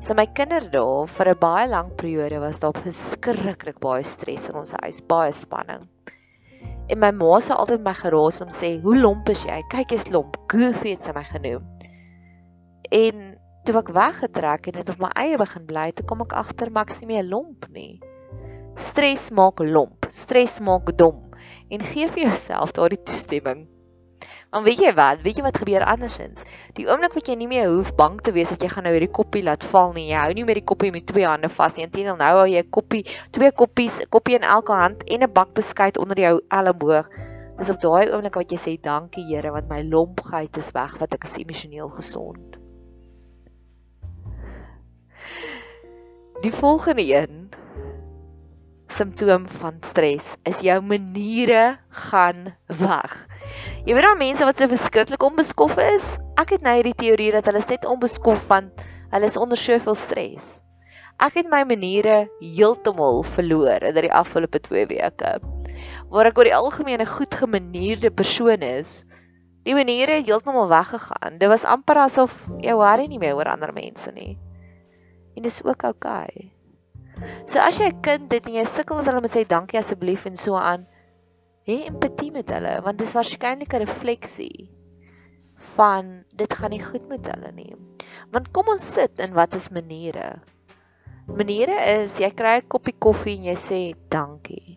So 0.00 0.14
my 0.14 0.26
kinderdae 0.26 1.06
vir 1.08 1.28
'n 1.28 1.38
baie 1.40 1.68
lang 1.68 1.94
periode 1.96 2.40
was 2.40 2.58
daar 2.60 2.74
verskriklik 2.76 3.80
baie 3.80 4.02
stres 4.02 4.48
in 4.48 4.56
ons 4.56 4.74
huis, 4.82 5.00
baie 5.00 5.32
spanning. 5.32 5.88
En 6.88 6.98
my 6.98 7.10
ma 7.10 7.38
sê 7.40 7.54
altyd 7.56 7.80
my 7.80 7.94
geraas 7.94 8.40
om 8.40 8.48
sê, 8.48 8.80
"Hoe 8.82 8.96
lomp 8.96 9.28
is 9.28 9.44
jy? 9.44 9.62
Kyk 9.70 9.90
jy's 9.90 10.10
lomp." 10.10 10.36
Goofy 10.48 10.90
het 10.90 11.02
sy 11.02 11.12
my 11.12 11.24
genoem. 11.24 11.73
En 12.94 13.22
toe 13.66 13.78
ek 13.80 13.88
weggetrek 13.96 14.68
en 14.70 14.76
dit 14.78 14.90
op 14.92 15.00
my 15.02 15.08
eie 15.18 15.38
begin 15.40 15.64
bly, 15.66 15.88
toe 15.96 16.04
kom 16.06 16.20
ek 16.22 16.34
agter 16.38 16.70
maar 16.70 16.86
ek 16.86 16.92
is 16.94 17.00
nie 17.02 17.08
meer 17.14 17.24
lomp 17.26 17.66
nie. 17.74 17.98
Stres 18.78 19.30
maak 19.34 19.62
lomp, 19.66 20.06
stres 20.14 20.60
maak 20.62 20.92
dom 21.00 21.24
en 21.74 21.82
gee 21.82 22.06
vir 22.06 22.28
jouself 22.28 22.74
daardie 22.76 23.00
toestemming. 23.02 23.64
Dan 24.54 24.62
weet 24.62 24.84
jy 24.84 24.92
wat? 24.94 25.24
Weet 25.24 25.40
jy 25.40 25.42
wat 25.42 25.58
gebeur 25.58 25.82
andersins? 25.90 26.46
Die 26.78 26.86
oomblik 26.86 27.16
wat 27.18 27.26
jy 27.26 27.34
nie 27.40 27.50
meer 27.50 27.66
hoef 27.72 27.90
bang 27.98 28.20
te 28.22 28.30
wees 28.36 28.52
dat 28.54 28.62
jy 28.62 28.70
gaan 28.70 28.86
nou 28.86 28.94
hierdie 28.94 29.10
koppie 29.18 29.42
laat 29.42 29.66
val 29.72 29.90
nie. 29.96 30.06
Jy 30.12 30.20
hou 30.22 30.32
nie 30.38 30.46
meer 30.46 30.60
die 30.60 30.68
koppie 30.70 30.92
met 30.94 31.08
twee 31.10 31.26
hande 31.26 31.50
vas 31.50 31.74
nie. 31.74 31.88
Inteendeel 31.88 32.20
nou 32.22 32.32
hou 32.38 32.46
jy 32.46 32.62
'n 32.62 32.70
koppie, 32.70 33.02
twee 33.34 33.50
koppies, 33.50 34.00
koppie 34.14 34.38
in 34.38 34.46
elke 34.46 34.72
hand 34.72 35.02
en 35.10 35.26
'n 35.26 35.32
bak 35.32 35.54
beskuit 35.58 35.98
onder 35.98 36.20
jou 36.28 36.40
elmboog. 36.48 37.10
Dis 37.58 37.70
op 37.70 37.80
daai 37.82 38.12
oomblik 38.14 38.38
wat 38.38 38.52
jy 38.52 38.58
sê 38.58 38.80
dankie 38.80 39.26
Here 39.26 39.50
want 39.50 39.68
my 39.68 39.82
lompgeit 39.82 40.56
is 40.56 40.70
weg 40.70 40.94
wat 41.00 41.14
ek 41.14 41.24
is 41.24 41.36
emosioneel 41.42 41.90
gesond. 41.90 42.63
Die 46.44 46.52
volgende 46.52 47.02
een 47.08 47.48
simptoom 48.92 49.46
van 49.48 49.78
stres 49.80 50.26
is 50.42 50.58
jou 50.60 50.82
maniere 50.84 51.78
gaan 51.88 52.50
weg. 52.66 53.14
Jy 53.86 53.96
weet 53.96 54.04
daar 54.04 54.18
mense 54.20 54.44
wat 54.44 54.60
so 54.60 54.68
verskriklik 54.68 55.24
onbeskof 55.24 55.78
is. 55.80 56.10
Ek 56.36 56.52
het 56.52 56.66
nou 56.66 56.74
hierdie 56.76 56.92
teorie 57.00 57.30
dat 57.32 57.48
hulle 57.48 57.64
net 57.64 57.88
onbeskof 57.88 58.44
want 58.52 58.84
hulle 59.14 59.32
is 59.32 59.40
onder 59.40 59.56
soveel 59.56 59.96
stres. 59.96 60.52
Ek 61.16 61.40
het 61.40 61.48
my 61.48 61.64
maniere 61.64 62.26
heeltemal 62.44 63.24
verloor 63.24 63.88
in 63.88 64.04
die 64.04 64.12
afgelope 64.12 64.60
2 64.68 64.86
weke. 64.92 65.34
Waar 66.12 66.28
ek 66.28 66.36
oor 66.36 66.52
die 66.52 66.58
algemeen 66.60 67.00
'n 67.00 67.14
goed 67.16 67.40
gemanierde 67.40 68.12
persoon 68.12 68.60
is, 68.60 69.06
die 69.64 69.72
maniere 69.72 70.20
heeltemal 70.20 70.68
weggegaan. 70.68 71.40
Dit 71.40 71.48
was 71.48 71.64
amper 71.64 72.04
asof 72.04 72.36
jy 72.60 72.76
worry 72.76 73.08
nie 73.08 73.18
meer 73.18 73.32
oor 73.32 73.48
ander 73.48 73.72
mense 73.72 74.12
nie. 74.12 74.36
En 75.34 75.42
dis 75.42 75.64
ook 75.64 75.82
oukei. 75.82 76.28
Okay. 76.28 76.50
So 77.46 77.60
as 77.62 77.78
jy 77.78 77.88
'n 77.92 78.00
kind 78.02 78.32
het 78.32 78.46
en 78.46 78.56
jy 78.58 78.64
sukkel 78.66 78.96
dat 78.98 79.06
hulle 79.06 79.22
moet 79.24 79.34
sê 79.34 79.44
dankie 79.46 79.78
asseblief 79.78 80.26
en 80.26 80.36
so 80.36 80.56
aan, 80.58 80.86
hê 81.68 81.86
empatie 81.88 82.32
met 82.34 82.50
hulle 82.50 82.74
want 82.84 82.98
dis 82.98 83.14
waarskynlik 83.16 83.74
'n 83.74 83.84
refleksie 83.86 84.68
van 85.76 86.24
dit 86.34 86.52
gaan 86.54 86.70
nie 86.70 86.82
goed 86.82 87.06
met 87.08 87.26
hulle 87.26 87.52
nie. 87.52 87.74
Want 88.32 88.50
kom 88.50 88.68
ons 88.68 88.92
sit 88.94 89.18
in 89.18 89.32
wat 89.32 89.54
is 89.54 89.70
maniere? 89.70 90.40
Maniere 91.26 91.78
is 92.02 92.18
jy 92.18 92.30
kry 92.30 92.58
'n 92.58 92.68
koppie 92.68 92.98
koffie 92.98 93.36
en 93.38 93.44
jy 93.44 93.56
sê 93.56 93.80
dankie. 94.10 94.73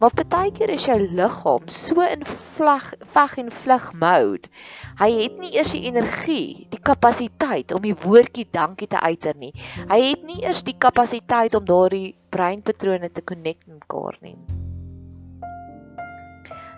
Maar 0.00 0.14
partykeer 0.16 0.70
is 0.72 0.86
jou 0.88 0.96
liggaam 1.12 1.66
so 1.68 2.00
in 2.00 2.22
vlag 2.24 2.86
veg 3.12 3.34
en 3.42 3.50
vlug 3.52 3.88
mode. 4.00 4.48
Hy 4.96 5.08
het 5.12 5.34
nie 5.42 5.50
eers 5.52 5.74
die 5.76 5.82
energie, 5.90 6.68
die 6.72 6.80
kapasiteit 6.80 7.74
om 7.76 7.84
die 7.84 7.92
woordjie 7.92 8.46
dankie 8.48 8.88
te 8.88 8.96
uiter 8.96 9.36
nie. 9.36 9.52
Hy 9.90 9.98
het 10.06 10.24
nie 10.24 10.38
eers 10.40 10.64
die 10.64 10.76
kapasiteit 10.80 11.58
om 11.58 11.68
daardie 11.68 12.14
breinpatrone 12.32 13.12
te 13.12 13.20
connect 13.28 13.66
met 13.68 13.82
mekaar 13.82 14.16
nie. 14.24 14.38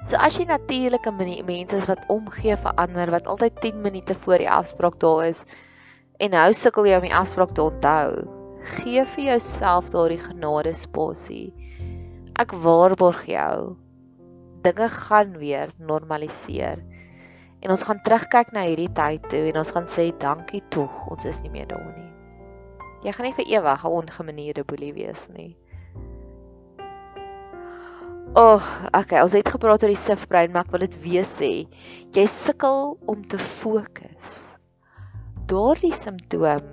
So 0.02 0.18
as 0.18 0.34
jy 0.40 0.48
natuurlike 0.50 1.14
mense 1.14 1.78
is 1.78 1.86
wat 1.86 2.02
omgee 2.10 2.58
vir 2.58 2.74
ander 2.74 3.14
wat 3.14 3.30
altyd 3.30 3.60
10 3.62 3.82
minute 3.86 4.18
voor 4.24 4.42
die 4.42 4.50
afspraak 4.50 4.98
daar 4.98 5.28
is 5.28 5.44
en 6.18 6.34
nou 6.34 6.48
sukkel 6.58 6.90
jy 6.90 6.98
om 6.98 7.06
die 7.06 7.14
afspraak 7.14 7.54
te 7.54 7.62
onthou, 7.62 8.26
gee 8.82 9.06
vir 9.14 9.24
jouself 9.30 9.94
daardie 9.94 10.18
genade 10.26 10.74
spasie. 10.74 11.52
Ek 12.40 12.52
waarborg 12.64 13.26
jou 13.28 13.76
dinge 14.62 14.88
gaan 14.88 15.36
weer 15.38 15.72
normaliseer. 15.78 16.80
En 17.62 17.70
ons 17.70 17.82
gaan 17.86 18.00
terugkyk 18.02 18.52
na 18.54 18.64
hierdie 18.66 18.90
tyd 18.94 19.26
toe 19.30 19.42
en 19.50 19.58
ons 19.60 19.72
gaan 19.74 19.88
sê 19.90 20.08
dankie 20.18 20.62
tog, 20.74 20.94
ons 21.12 21.26
is 21.28 21.42
nie 21.42 21.52
meer 21.52 21.68
daar 21.70 21.90
nie. 21.92 22.08
Jy 23.02 23.12
gaan 23.14 23.26
nie 23.26 23.36
vir 23.36 23.50
ewig 23.58 23.84
'n 23.84 23.96
ongemanierde 23.98 24.64
boelie 24.64 24.92
wees 24.94 25.28
nie. 25.34 25.56
O, 28.32 28.54
oh, 28.54 28.64
okay, 28.96 29.20
ons 29.20 29.34
het 29.36 29.48
gepraat 29.48 29.82
oor 29.82 29.92
die 29.92 29.98
sifbrein, 29.98 30.52
maar 30.52 30.64
ek 30.64 30.70
wil 30.72 30.86
dit 30.86 30.96
weer 31.02 31.26
sê. 31.28 31.68
Jy 32.16 32.26
sukkel 32.26 32.96
om 33.06 33.26
te 33.28 33.38
fokus. 33.38 34.54
Daardie 35.50 35.92
simptoom 35.92 36.64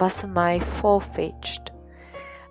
was 0.00 0.24
vir 0.24 0.32
my 0.34 0.60
far-fetched. 0.80 1.73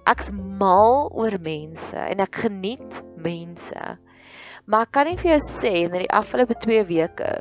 Ek's 0.09 0.31
mal 0.35 1.07
oor 1.11 1.37
mense 1.43 1.95
en 1.95 2.23
ek 2.23 2.43
geniet 2.45 2.97
mense. 3.15 3.83
Maar 4.65 4.87
ek 4.87 4.93
kan 4.95 5.09
nie 5.09 5.19
vir 5.19 5.33
jou 5.33 5.41
sê 5.45 5.73
in 5.85 5.95
die 5.95 6.09
afgelope 6.11 6.57
2 6.65 6.85
weke 6.91 7.31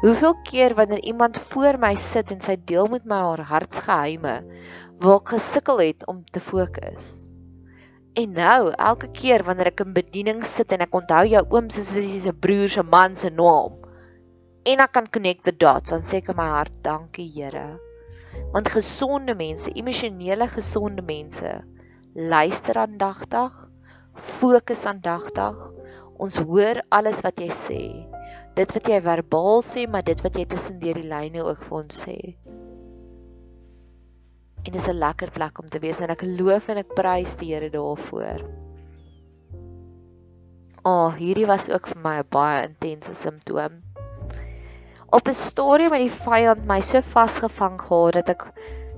hoeveel 0.00 0.34
keer 0.48 0.72
wanneer 0.78 1.02
iemand 1.04 1.36
voor 1.50 1.76
my 1.80 1.92
sit 2.00 2.30
en 2.32 2.40
sy 2.40 2.54
deel 2.70 2.86
met 2.88 3.04
my 3.04 3.18
haar 3.20 3.42
hartsgeheime, 3.50 4.38
waar 5.02 5.18
ek 5.20 5.34
gesukkel 5.34 5.82
het 5.82 6.06
om 6.08 6.22
te 6.32 6.40
fokus. 6.40 7.10
En 8.16 8.32
nou, 8.32 8.72
elke 8.72 9.10
keer 9.12 9.44
wanneer 9.44 9.74
ek 9.74 9.84
in 9.84 9.92
bediening 9.94 10.40
sit 10.48 10.72
en 10.72 10.86
ek 10.86 10.96
onthou 10.96 11.26
jou 11.28 11.44
oom 11.52 11.68
se 11.70 11.84
sussie 11.84 12.24
se 12.24 12.32
broer 12.32 12.72
se 12.72 12.82
man 12.82 13.14
se 13.18 13.28
naam 13.34 13.76
en 14.64 14.82
ek 14.84 14.92
kan 14.92 15.06
connect 15.08 15.44
the 15.44 15.52
dots, 15.52 15.90
dan 15.90 16.02
sê 16.04 16.20
ek 16.20 16.30
in 16.32 16.38
my 16.38 16.48
hart, 16.52 16.74
dankie 16.84 17.28
Here. 17.32 17.78
Want 18.52 18.68
gesonde 18.72 19.34
mense, 19.36 19.72
emosionele 19.72 20.48
gesonde 20.52 21.02
mense, 21.06 21.60
luister 22.14 22.78
aandagtig, 22.78 23.52
fokus 24.14 24.86
aandagtig. 24.86 25.58
Ons 26.20 26.36
hoor 26.36 26.82
alles 26.90 27.22
wat 27.24 27.40
jy 27.40 27.48
sê. 27.48 27.82
Dit 28.54 28.72
wat 28.76 28.88
jy 28.88 29.00
verbaal 29.00 29.62
sê, 29.64 29.86
maar 29.88 30.02
dit 30.04 30.20
wat 30.20 30.36
jy 30.36 30.46
tussen 30.46 30.80
deur 30.80 30.94
die 30.94 31.08
lyne 31.08 31.44
ook 31.44 31.62
vir 31.68 31.78
ons 31.84 32.04
sê 32.04 32.18
en 34.64 34.72
dis 34.72 34.88
'n 34.88 34.98
lekker 34.98 35.30
plek 35.30 35.58
om 35.58 35.68
te 35.68 35.80
wees 35.80 36.00
en 36.00 36.10
ek 36.12 36.22
loof 36.22 36.68
en 36.68 36.80
ek 36.82 36.94
prys 36.96 37.36
die 37.40 37.52
Here 37.52 37.70
daarvoor. 37.70 38.42
O, 40.84 40.90
oh, 40.90 41.14
hierdie 41.16 41.46
was 41.46 41.70
ook 41.70 41.88
vir 41.88 42.00
my 42.04 42.16
'n 42.20 42.28
baie 42.30 42.66
intense 42.66 43.14
simptoom. 43.14 43.80
Op 45.12 45.28
'n 45.28 45.32
stadium 45.32 45.90
met 45.90 46.04
die 46.04 46.18
vyand 46.26 46.66
my 46.66 46.80
so 46.80 47.00
vasgevang 47.00 47.80
gehad 47.80 48.14
dat 48.14 48.28
ek 48.28 48.42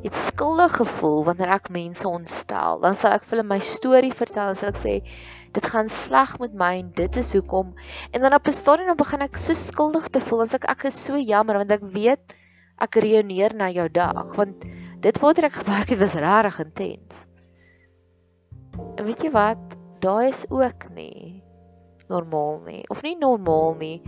het 0.03 0.17
skuldig 0.19 0.75
gevoel 0.81 1.25
wanneer 1.25 1.53
ek 1.55 1.71
mense 1.71 2.09
ontstel. 2.09 2.81
Dan 2.83 2.99
sal 2.99 3.15
ek 3.17 3.27
vir 3.27 3.39
hulle 3.39 3.49
my 3.49 3.61
storie 3.63 4.13
vertel 4.15 4.53
en 4.53 4.59
sal 4.59 4.73
ek 4.73 4.81
sê 4.83 4.95
dit 5.53 5.67
gaan 5.69 5.91
sleg 5.93 6.39
met 6.41 6.55
my 6.59 6.73
en 6.81 6.93
dit 6.97 7.19
is 7.21 7.33
hoekom. 7.37 7.75
En 8.11 8.25
dan 8.25 8.35
op 8.35 8.47
'n 8.47 8.57
stadium 8.57 8.91
dan 8.91 8.97
begin 8.97 9.23
ek 9.23 9.37
so 9.37 9.55
skuldig 9.55 10.09
te 10.09 10.21
voel 10.21 10.43
as 10.43 10.55
ek 10.55 10.65
ek 10.69 10.85
is 10.91 11.05
so 11.05 11.17
jammer 11.17 11.57
want 11.57 11.73
ek 11.73 11.85
weet 11.95 12.35
ek 12.81 12.97
reëneer 12.97 13.55
na 13.55 13.71
jou 13.71 13.89
dag 13.89 14.35
want 14.37 14.65
dit 15.01 15.19
wat 15.19 15.39
ek 15.39 15.53
gewerk 15.53 15.91
het 15.91 15.99
was 15.99 16.15
regtig 16.15 16.59
intens. 16.59 17.27
En 18.97 19.05
weet 19.05 19.23
jy 19.23 19.31
wat? 19.31 19.79
Daai 20.01 20.29
is 20.29 20.47
ook 20.51 20.91
nie 20.95 21.43
normaal 22.09 22.61
nie 22.67 22.83
of 22.91 23.03
nie 23.03 23.17
normaal 23.19 23.75
nie. 23.79 24.03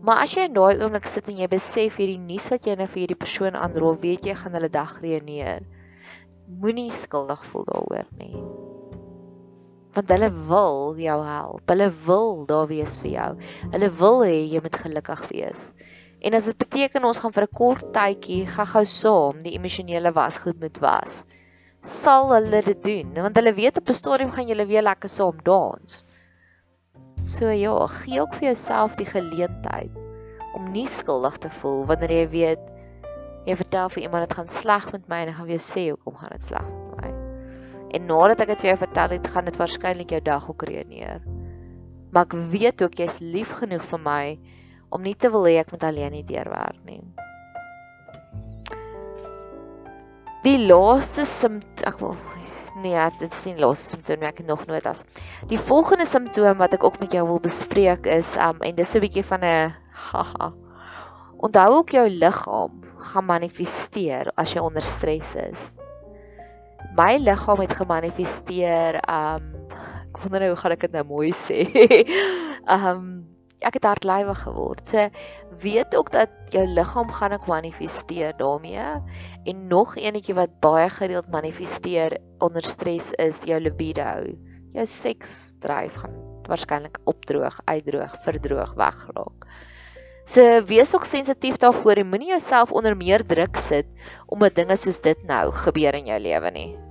Maar 0.00 0.22
as 0.24 0.32
jy 0.32 0.46
in 0.48 0.54
daai 0.56 0.80
oomblik 0.80 1.04
sit 1.10 1.26
en 1.28 1.36
jy 1.36 1.46
besef 1.52 1.98
hierdie 2.00 2.20
nuus 2.22 2.46
wat 2.52 2.64
jy 2.64 2.76
nou 2.78 2.86
vir 2.88 3.02
hierdie 3.02 3.20
persoon 3.20 3.58
aanrol, 3.58 3.98
weet 4.00 4.24
jy 4.30 4.34
gaan 4.38 4.56
hulle 4.56 4.70
dag 4.72 4.94
reëneer. 5.02 5.66
Moenie 6.62 6.88
skuldig 6.94 7.42
voel 7.50 7.66
daaroor 7.68 8.08
nie. 8.16 8.40
Want 9.92 10.12
hulle 10.14 10.30
wil 10.48 10.96
jou 11.02 11.18
help. 11.26 11.64
Hulle 11.68 11.90
wil 12.06 12.32
daar 12.48 12.70
wees 12.70 12.96
vir 13.02 13.10
jou. 13.12 13.30
Hulle 13.74 13.90
wil 14.00 14.22
hê 14.24 14.38
jy 14.54 14.62
moet 14.64 14.78
gelukkig 14.84 15.24
wees. 15.34 15.66
En 16.24 16.36
as 16.36 16.48
dit 16.48 16.56
beteken 16.64 17.04
ons 17.08 17.20
gaan 17.20 17.36
vir 17.36 17.44
'n 17.48 17.56
kort 17.60 17.92
tydjie 17.92 18.46
gaga 18.46 18.84
saam 18.84 19.42
die 19.44 19.54
emosionele 19.58 20.12
wasgoed 20.16 20.60
moet 20.60 20.80
was, 20.80 21.24
sal 21.82 22.32
hulle 22.32 22.60
dit 22.62 22.82
doen 22.84 23.22
want 23.24 23.36
hulle 23.36 23.52
weet 23.56 23.78
op 23.80 23.88
'n 23.88 24.00
stadium 24.00 24.32
gaan 24.32 24.48
julle 24.48 24.66
weer 24.66 24.82
lekker 24.82 25.08
saam 25.08 25.38
dans. 25.44 26.04
So 27.22 27.50
ja, 27.50 27.86
gee 27.86 28.20
ook 28.20 28.34
vir 28.34 28.50
jouself 28.50 28.94
die 28.96 29.06
geleentheid 29.06 29.92
om 30.56 30.70
nie 30.72 30.86
skuldig 30.88 31.36
te 31.38 31.50
voel 31.60 31.84
wanneer 31.86 32.14
jy 32.14 32.28
weet 32.32 32.62
jy 33.48 33.56
vertel 33.60 33.90
vir 33.92 34.02
iemand 34.02 34.24
dit 34.26 34.36
gaan 34.38 34.48
sleg 34.52 34.88
met 34.92 35.04
my 35.08 35.20
en 35.22 35.30
hy 35.30 35.34
gaan 35.36 35.48
weer 35.48 35.62
sê 35.64 35.84
hoekom 35.90 36.16
gaan 36.20 36.32
dit 36.34 36.46
sleg 36.48 36.64
met 36.64 37.04
my. 37.04 37.12
En 37.96 38.06
nadat 38.08 38.44
ek 38.44 38.52
dit 38.54 38.64
vir 38.64 38.70
jou 38.70 38.78
vertel 38.82 39.14
het, 39.16 39.30
gaan 39.34 39.48
dit 39.48 39.60
waarskynlik 39.60 40.14
jou 40.14 40.20
dag 40.24 40.48
ook 40.48 40.64
reëneer. 40.68 41.22
Maar 42.10 42.28
ek 42.28 42.36
weet 42.52 42.84
ook 42.84 42.98
jy's 43.00 43.20
lief 43.20 43.52
genoeg 43.60 43.84
vir 43.92 44.02
my 44.04 44.24
om 44.90 45.04
nie 45.04 45.14
te 45.14 45.30
wil 45.30 45.46
hê 45.48 45.58
ek 45.62 45.72
moet 45.74 45.86
alleen 45.86 46.16
nie 46.16 46.26
deurwerk 46.26 46.80
nie. 46.88 47.02
Die 50.44 50.58
laaste 50.64 51.26
simptoom 51.28 51.88
ek 51.88 52.00
wil 52.00 52.16
nee, 52.76 53.10
dit 53.18 53.32
is 53.32 53.44
nie 53.44 53.56
laaste 53.58 53.94
simptoom 53.94 54.20
nie, 54.20 54.28
ek 54.28 54.42
het 54.42 54.48
nog 54.50 54.66
nooit 54.68 54.86
as. 54.86 55.02
Die 55.50 55.58
volgende 55.58 56.06
simptoom 56.06 56.60
wat 56.60 56.74
ek 56.76 56.84
ook 56.86 57.00
met 57.02 57.12
jou 57.16 57.26
wil 57.28 57.40
bespreek 57.42 58.06
is 58.10 58.34
um 58.36 58.60
en 58.66 58.74
dis 58.74 58.94
'n 58.94 59.02
bietjie 59.04 59.24
van 59.24 59.44
'n 59.44 59.74
haha. 59.90 60.52
Onthou 61.40 61.70
ook 61.78 61.90
jou 61.90 62.08
liggaam 62.08 62.82
gaan 62.98 63.24
manifesteer 63.24 64.32
as 64.36 64.52
jy 64.52 64.60
onder 64.60 64.82
stres 64.82 65.34
is. 65.34 65.72
My 66.96 67.16
liggaam 67.16 67.60
het 67.60 67.72
gemanifesteer 67.72 69.00
um 69.08 69.54
ek 70.10 70.22
wonder 70.22 70.40
nou 70.40 70.50
hoe 70.50 70.60
gaan 70.60 70.72
ek 70.72 70.80
dit 70.80 70.92
nou 70.92 71.04
mooi 71.04 71.32
sê. 71.32 71.66
um 72.78 73.26
ek 73.66 73.78
het 73.78 73.86
hartlywig 73.88 74.42
geword. 74.44 74.86
So 74.86 75.08
weet 75.62 75.96
ook 75.96 76.12
dat 76.12 76.30
jou 76.54 76.64
liggaam 76.66 77.10
gaan 77.12 77.36
ek 77.36 77.46
manifesteer 77.46 78.36
daarmee. 78.36 78.86
En 79.44 79.66
nog 79.68 79.96
enetjie 79.96 80.34
wat 80.34 80.58
baie 80.60 80.88
gereeld 80.90 81.30
manifesteer 81.30 82.18
onder 82.38 82.64
stres 82.64 83.12
is 83.18 83.44
jou 83.48 83.60
libido. 83.60 84.36
Jou 84.74 84.86
seksdryf 84.86 86.02
gaan 86.02 86.16
waarskynlik 86.50 86.98
opdroog, 87.04 87.60
uitdroog, 87.64 88.16
verdroog, 88.24 88.74
wegraak. 88.74 89.46
So 90.30 90.62
wees 90.62 90.94
ook 90.94 91.04
sensitief 91.04 91.56
daarvoor 91.58 92.02
en 92.02 92.08
moenie 92.10 92.28
jouself 92.34 92.72
onder 92.72 92.96
meer 92.96 93.26
druk 93.26 93.56
sit 93.56 93.86
omdat 94.26 94.54
dinge 94.54 94.76
soos 94.76 95.00
dit 95.02 95.26
nou 95.26 95.50
gebeur 95.64 95.94
in 95.98 96.06
jou 96.06 96.20
lewe 96.20 96.50
nie. 96.54 96.89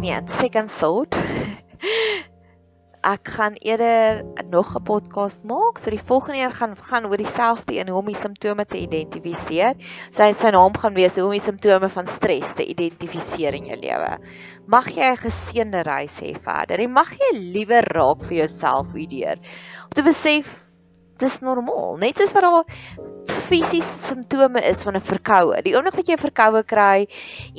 Nee, 0.00 0.16
second 0.26 0.70
thought. 0.78 1.12
Ek 3.00 3.28
gaan 3.32 3.52
eerder 3.60 4.24
nog 4.48 4.72
'n 4.76 4.82
podcast 4.82 5.42
maak. 5.44 5.78
So 5.78 5.90
die 5.90 6.00
volgende 6.00 6.38
een 6.40 6.52
gaan 6.52 6.76
gaan 6.76 7.06
oor 7.06 7.16
dieselfde 7.16 7.76
een, 7.76 7.88
hoe 7.88 7.98
om 7.98 8.06
die 8.06 8.16
simptome 8.16 8.64
te 8.64 8.80
identifiseer. 8.80 9.74
So 10.10 10.22
hy 10.22 10.32
sy 10.32 10.52
naam 10.56 10.72
gaan 10.76 10.96
wees 10.96 11.16
hoe 11.16 11.24
om 11.24 11.36
die 11.36 11.40
simptome 11.40 11.88
van 11.88 12.06
stres 12.06 12.52
te 12.56 12.64
identifiseer 12.64 13.54
in 13.54 13.68
jou 13.68 13.78
lewe. 13.80 14.16
Mag 14.66 14.88
jy 14.88 15.10
'n 15.12 15.20
geseënde 15.20 15.82
reis 15.84 16.16
hê 16.20 16.32
verder. 16.32 16.80
En 16.80 16.92
mag 16.92 17.12
jy 17.12 17.36
liewer 17.36 17.84
raak 17.84 18.24
vir 18.24 18.36
jouself 18.36 18.92
hierdeur 18.92 19.36
om 19.84 19.92
te 19.92 20.02
besef 20.02 20.64
dis 21.18 21.40
normaal. 21.40 21.96
Net 21.96 22.16
soos 22.16 22.32
wat 22.32 22.42
daar 22.42 23.39
fisiese 23.50 24.06
simptome 24.06 24.62
is 24.62 24.82
van 24.86 24.96
'n 24.96 25.02
verkoue. 25.02 25.62
Die 25.66 25.74
oomblik 25.74 25.96
wat 25.98 26.08
jy 26.08 26.14
'n 26.14 26.22
verkoue 26.22 26.62
kry, 26.62 27.08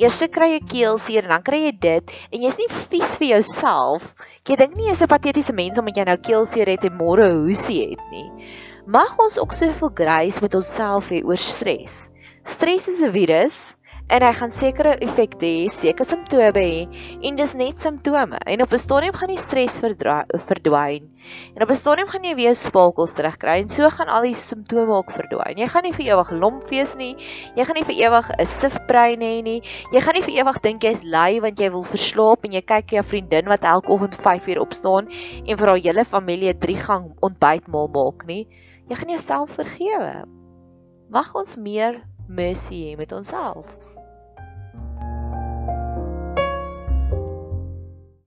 eers 0.00 0.22
kry 0.32 0.48
jy 0.54 0.60
keelseer 0.72 1.24
en 1.24 1.34
dan 1.36 1.44
kry 1.44 1.60
jy 1.66 1.72
dit 1.78 2.12
en 2.32 2.40
jy's 2.40 2.58
nie 2.58 2.68
vies 2.68 3.16
vir 3.20 3.28
jouself. 3.34 4.14
Jy 4.48 4.56
dink 4.56 4.76
nie 4.76 4.88
jy's 4.88 5.02
'n 5.02 5.12
patetiese 5.12 5.52
mens 5.52 5.78
omdat 5.78 5.96
jy 5.96 6.04
nou 6.04 6.16
keelseer 6.16 6.68
het 6.68 6.84
en 6.84 6.96
môre 6.96 7.28
hoesie 7.28 7.90
het 7.90 8.04
nie. 8.10 8.30
Mag 8.86 9.18
ons 9.18 9.38
ook 9.38 9.52
soveel 9.52 9.92
grace 9.94 10.40
met 10.40 10.54
onsself 10.54 11.10
hê 11.10 11.22
oor 11.24 11.36
stres. 11.36 12.08
Stres 12.44 12.88
is 12.88 13.00
'n 13.00 13.12
virus 13.12 13.74
en 14.08 14.22
hy 14.22 14.32
gaan 14.36 14.50
sekere 14.52 14.92
effekte 15.04 15.46
hê, 15.46 15.68
sekere 15.72 16.04
simptome 16.08 16.50
hê 16.56 16.86
en 17.24 17.36
dis 17.38 17.54
net 17.54 17.80
simptome. 17.80 18.38
En 18.46 18.62
op 18.62 18.72
'n 18.72 18.78
stadium 18.78 19.14
gaan 19.14 19.28
die 19.28 19.38
stres 19.38 19.78
verdwyn. 19.78 21.08
En 21.56 21.62
op 21.62 21.70
'n 21.70 21.74
stadium 21.74 22.08
gaan 22.08 22.24
jy 22.24 22.34
weer 22.34 22.54
spalkels 22.54 23.12
terugkry 23.12 23.62
en 23.62 23.68
so 23.68 23.88
gaan 23.88 24.08
al 24.08 24.22
die 24.22 24.34
simptome 24.34 24.92
ook 24.92 25.10
verdwyn. 25.10 25.58
Jy 25.58 25.68
gaan 25.68 25.82
nie 25.82 25.92
vir 25.92 26.06
ewig 26.06 26.30
lomp 26.30 26.68
wees 26.68 26.94
nie. 26.96 27.16
Jy 27.56 27.64
gaan 27.64 27.74
nie 27.74 27.84
vir 27.84 27.96
ewig 28.06 28.30
'n 28.38 28.46
sifbrein 28.46 29.20
hê 29.20 29.42
nie. 29.42 29.62
Jy 29.92 30.00
gaan 30.00 30.14
nie 30.14 30.22
vir 30.22 30.34
ewig 30.34 30.60
dink 30.60 30.82
jy's 30.82 31.02
lui 31.02 31.40
want 31.40 31.58
jy 31.58 31.70
wil 31.70 31.82
verslaap 31.82 32.44
en 32.44 32.52
jy 32.52 32.62
kyk 32.62 32.90
jou 32.90 33.02
vriendin 33.02 33.46
wat 33.46 33.64
elke 33.64 33.88
oggend 33.88 34.14
5 34.14 34.46
uur 34.46 34.60
opstaan 34.60 35.08
en 35.46 35.56
vir 35.56 35.66
haar 35.68 35.78
hele 35.78 36.04
familie 36.04 36.52
'n 36.52 36.58
3 36.58 36.76
gang 36.76 37.14
ontbytmaal 37.20 37.88
maak 37.88 38.26
nie. 38.26 38.46
Jy 38.88 38.96
gaan 38.96 39.08
jouself 39.08 39.50
vergewe. 39.50 40.24
Mag 41.10 41.34
ons 41.34 41.56
meer 41.56 42.02
mercy 42.28 42.92
hê 42.92 42.96
met 42.96 43.12
onsself. 43.12 43.81